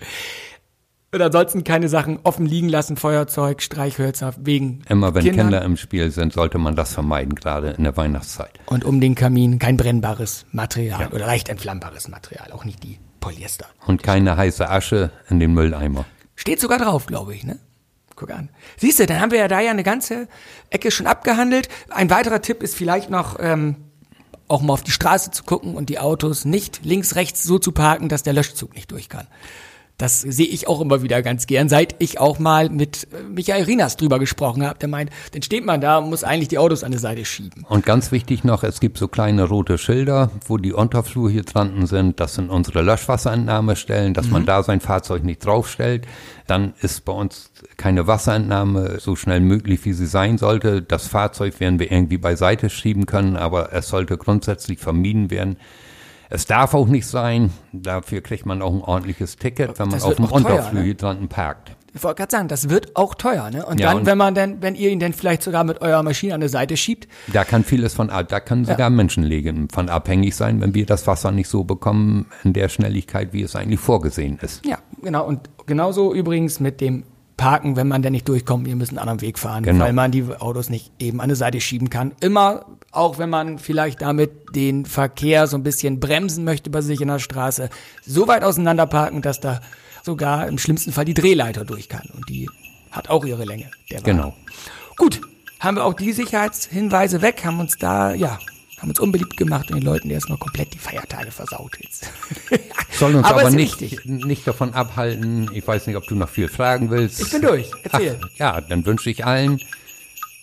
Und 1.14 1.22
ansonsten 1.22 1.62
keine 1.62 1.88
Sachen 1.88 2.18
offen 2.24 2.44
liegen 2.44 2.68
lassen, 2.68 2.96
Feuerzeug, 2.96 3.62
Streichhölzer, 3.62 4.34
wegen 4.40 4.82
Immer 4.88 5.14
wenn 5.14 5.22
Kindern. 5.22 5.46
Kinder 5.46 5.62
im 5.64 5.76
Spiel 5.76 6.10
sind, 6.10 6.32
sollte 6.32 6.58
man 6.58 6.74
das 6.74 6.92
vermeiden, 6.92 7.36
gerade 7.36 7.70
in 7.70 7.84
der 7.84 7.96
Weihnachtszeit. 7.96 8.50
Und 8.66 8.84
um 8.84 9.00
den 9.00 9.14
Kamin 9.14 9.60
kein 9.60 9.76
brennbares 9.76 10.44
Material 10.50 11.02
Ja. 11.02 11.12
oder 11.12 11.24
leicht 11.26 11.48
entflammbares 11.48 12.08
Material, 12.08 12.50
auch 12.50 12.64
nicht 12.64 12.82
die 12.82 12.98
Polyester. 13.26 13.66
Und 13.88 14.04
keine 14.04 14.36
heiße 14.36 14.70
Asche 14.70 15.10
in 15.28 15.40
den 15.40 15.52
Mülleimer. 15.52 16.04
Steht 16.36 16.60
sogar 16.60 16.78
drauf, 16.78 17.06
glaube 17.06 17.34
ich, 17.34 17.42
ne? 17.42 17.58
Guck 18.14 18.30
an. 18.30 18.50
Siehst 18.76 19.00
du, 19.00 19.06
dann 19.06 19.20
haben 19.20 19.32
wir 19.32 19.40
ja 19.40 19.48
da 19.48 19.58
ja 19.58 19.72
eine 19.72 19.82
ganze 19.82 20.28
Ecke 20.70 20.92
schon 20.92 21.08
abgehandelt. 21.08 21.68
Ein 21.90 22.08
weiterer 22.08 22.40
Tipp 22.40 22.62
ist 22.62 22.76
vielleicht 22.76 23.10
noch, 23.10 23.38
ähm, 23.40 23.74
auch 24.46 24.62
mal 24.62 24.74
auf 24.74 24.84
die 24.84 24.92
Straße 24.92 25.32
zu 25.32 25.42
gucken 25.42 25.74
und 25.74 25.88
die 25.88 25.98
Autos 25.98 26.44
nicht 26.44 26.84
links, 26.84 27.16
rechts 27.16 27.42
so 27.42 27.58
zu 27.58 27.72
parken, 27.72 28.08
dass 28.08 28.22
der 28.22 28.32
Löschzug 28.32 28.76
nicht 28.76 28.92
durch 28.92 29.08
kann. 29.08 29.26
Das 29.98 30.20
sehe 30.20 30.46
ich 30.46 30.68
auch 30.68 30.82
immer 30.82 31.02
wieder 31.02 31.22
ganz 31.22 31.46
gern, 31.46 31.70
seit 31.70 31.96
ich 32.00 32.20
auch 32.20 32.38
mal 32.38 32.68
mit 32.68 33.08
äh, 33.12 33.22
Michael 33.22 33.64
Rinas 33.64 33.96
drüber 33.96 34.18
gesprochen 34.18 34.64
habe. 34.64 34.78
Der 34.78 34.88
meint, 34.88 35.10
dann 35.32 35.42
steht 35.42 35.64
man 35.64 35.80
da 35.80 35.98
und 35.98 36.10
muss 36.10 36.22
eigentlich 36.22 36.48
die 36.48 36.58
Autos 36.58 36.84
an 36.84 36.92
die 36.92 36.98
Seite 36.98 37.24
schieben. 37.24 37.64
Und 37.68 37.86
ganz 37.86 38.12
wichtig 38.12 38.44
noch, 38.44 38.62
es 38.62 38.80
gibt 38.80 38.98
so 38.98 39.08
kleine 39.08 39.44
rote 39.44 39.78
Schilder, 39.78 40.30
wo 40.46 40.58
die 40.58 40.74
Unterflurhydranten 40.74 41.86
sind. 41.86 42.20
Das 42.20 42.34
sind 42.34 42.50
unsere 42.50 42.82
Löschwasserentnahmestellen, 42.82 44.12
dass 44.12 44.28
man 44.28 44.44
da 44.44 44.62
sein 44.62 44.80
Fahrzeug 44.80 45.24
nicht 45.24 45.44
draufstellt. 45.44 46.06
Dann 46.46 46.74
ist 46.82 47.04
bei 47.06 47.12
uns 47.12 47.50
keine 47.76 48.06
Wasserentnahme 48.06 49.00
so 49.00 49.16
schnell 49.16 49.40
möglich, 49.40 49.84
wie 49.84 49.94
sie 49.94 50.06
sein 50.06 50.36
sollte. 50.36 50.82
Das 50.82 51.06
Fahrzeug 51.06 51.58
werden 51.58 51.78
wir 51.78 51.90
irgendwie 51.90 52.18
beiseite 52.18 52.68
schieben 52.68 53.06
können, 53.06 53.36
aber 53.36 53.72
es 53.72 53.88
sollte 53.88 54.18
grundsätzlich 54.18 54.78
vermieden 54.78 55.30
werden. 55.30 55.56
Es 56.30 56.46
darf 56.46 56.74
auch 56.74 56.86
nicht 56.88 57.06
sein, 57.06 57.50
dafür 57.72 58.20
kriegt 58.20 58.46
man 58.46 58.62
auch 58.62 58.72
ein 58.72 58.80
ordentliches 58.82 59.36
Ticket, 59.36 59.78
wenn 59.78 59.88
man 59.88 60.02
auf 60.02 60.14
dem 60.16 60.26
teuer, 60.28 60.72
ne? 60.72 60.94
Parkt. 61.28 61.76
Ich 61.94 62.02
wollte 62.04 62.16
gerade 62.18 62.30
sagen, 62.30 62.48
das 62.48 62.68
wird 62.68 62.94
auch 62.94 63.14
teuer, 63.14 63.50
ne? 63.50 63.64
Und 63.64 63.80
Ja, 63.80 63.88
dann, 63.88 63.98
und- 64.00 64.06
wenn 64.06 64.18
man 64.18 64.34
dann, 64.34 64.60
wenn 64.60 64.74
ihr 64.74 64.90
ihn 64.90 65.00
dann 65.00 65.14
vielleicht 65.14 65.42
sogar 65.42 65.64
mit 65.64 65.80
eurer 65.80 66.02
Maschine 66.02 66.34
an 66.34 66.40
der 66.40 66.50
Seite 66.50 66.76
schiebt, 66.76 67.08
Da 67.32 67.44
kann 67.44 67.64
vieles 67.64 67.94
von, 67.94 68.10
ab- 68.10 68.28
da 68.28 68.40
können 68.40 68.66
sogar 68.66 68.90
Menschenleben 68.90 69.68
von 69.70 69.88
abhängig 69.88 70.36
sein, 70.36 70.60
wenn 70.60 70.74
wir 70.74 70.84
das 70.84 71.06
Wasser 71.06 71.32
nicht 71.32 71.48
so 71.48 71.64
bekommen 71.64 72.26
in 72.44 72.52
der 72.52 72.68
Schnelligkeit, 72.68 73.32
wie 73.32 73.42
es 73.42 73.56
eigentlich 73.56 73.80
vorgesehen 73.80 74.38
ist. 74.42 74.66
Ja, 74.66 74.78
genau. 75.02 75.24
Und 75.26 75.48
genauso 75.66 76.12
übrigens 76.12 76.60
mit 76.60 76.82
dem 76.82 77.04
Parken, 77.38 77.76
wenn 77.76 77.88
man 77.88 78.02
da 78.02 78.10
nicht 78.10 78.28
durchkommt, 78.28 78.66
wir 78.66 78.76
müssen 78.76 78.98
einen 78.98 79.08
anderen 79.08 79.20
Weg 79.22 79.38
fahren, 79.38 79.62
Genau. 79.62 79.84
weil 79.84 79.92
man 79.92 80.10
die 80.10 80.24
Autos 80.38 80.68
nicht 80.70 80.90
eben 80.98 81.20
an 81.20 81.28
die 81.30 81.34
Seite 81.34 81.60
schieben 81.60 81.88
kann. 81.90 82.12
Immer, 82.20 82.64
auch 82.96 83.18
wenn 83.18 83.30
man 83.30 83.58
vielleicht 83.58 84.02
damit 84.02 84.54
den 84.54 84.86
Verkehr 84.86 85.46
so 85.46 85.56
ein 85.56 85.62
bisschen 85.62 86.00
bremsen 86.00 86.44
möchte 86.44 86.70
bei 86.70 86.80
sich 86.80 87.00
in 87.00 87.08
der 87.08 87.18
Straße, 87.18 87.68
so 88.04 88.26
weit 88.26 88.42
auseinander 88.42 88.86
parken, 88.86 89.22
dass 89.22 89.40
da 89.40 89.60
sogar 90.02 90.46
im 90.46 90.58
schlimmsten 90.58 90.92
Fall 90.92 91.04
die 91.04 91.14
Drehleiter 91.14 91.64
durch 91.64 91.88
kann. 91.88 92.08
Und 92.14 92.28
die 92.28 92.48
hat 92.90 93.10
auch 93.10 93.24
ihre 93.24 93.44
Länge. 93.44 93.70
Genau. 94.04 94.34
Gut, 94.96 95.20
haben 95.60 95.76
wir 95.76 95.84
auch 95.84 95.94
die 95.94 96.12
Sicherheitshinweise 96.12 97.22
weg, 97.22 97.44
haben 97.44 97.60
uns 97.60 97.76
da, 97.76 98.14
ja, 98.14 98.38
haben 98.78 98.88
uns 98.88 99.00
unbeliebt 99.00 99.36
gemacht 99.36 99.70
und 99.70 99.76
den 99.76 99.84
Leuten 99.84 100.10
erstmal 100.10 100.38
komplett 100.38 100.72
die 100.72 100.78
Feiertage 100.78 101.30
versaut 101.30 101.76
jetzt. 101.80 102.10
Soll 102.92 103.14
uns 103.14 103.26
aber, 103.26 103.42
ist 103.42 103.54
nicht, 103.54 104.06
nicht 104.06 104.46
davon 104.46 104.74
abhalten. 104.74 105.50
Ich 105.52 105.66
weiß 105.66 105.86
nicht, 105.86 105.96
ob 105.96 106.06
du 106.06 106.14
noch 106.14 106.28
viel 106.28 106.48
fragen 106.48 106.90
willst. 106.90 107.20
Ich 107.20 107.30
bin 107.30 107.42
durch. 107.42 107.70
Erzähl. 107.82 108.18
Ach, 108.22 108.28
ja, 108.36 108.60
dann 108.60 108.86
wünsche 108.86 109.10
ich 109.10 109.24
allen 109.24 109.60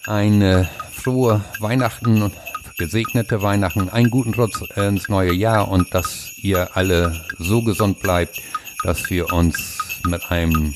eine 0.06 0.70
frohe 1.04 1.44
Weihnachten 1.60 2.32
gesegnete 2.78 3.42
Weihnachten, 3.42 3.90
einen 3.90 4.10
guten 4.10 4.34
Rutsch 4.34 4.62
ins 4.76 5.10
neue 5.10 5.34
Jahr 5.34 5.70
und 5.70 5.94
dass 5.94 6.32
ihr 6.38 6.76
alle 6.76 7.24
so 7.40 7.62
gesund 7.62 8.00
bleibt, 8.00 8.42
dass 8.84 9.10
wir 9.10 9.32
uns 9.32 9.78
mit 10.06 10.32
einem 10.32 10.74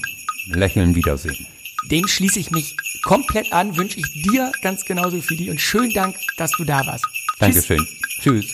Lächeln 0.48 0.96
wiedersehen. 0.96 1.48
Dem 1.90 2.08
schließe 2.08 2.40
ich 2.40 2.52
mich 2.52 2.76
komplett 3.04 3.52
an, 3.54 3.76
wünsche 3.78 4.00
ich 4.00 4.24
dir 4.24 4.52
ganz 4.62 4.86
genauso 4.86 5.22
viel 5.22 5.50
und 5.50 5.60
schönen 5.60 5.94
Dank, 5.94 6.16
dass 6.38 6.52
du 6.52 6.64
da 6.64 6.86
warst. 6.86 7.06
Tschüss. 7.06 7.40
Dankeschön. 7.40 7.88
Tschüss. 8.22 8.52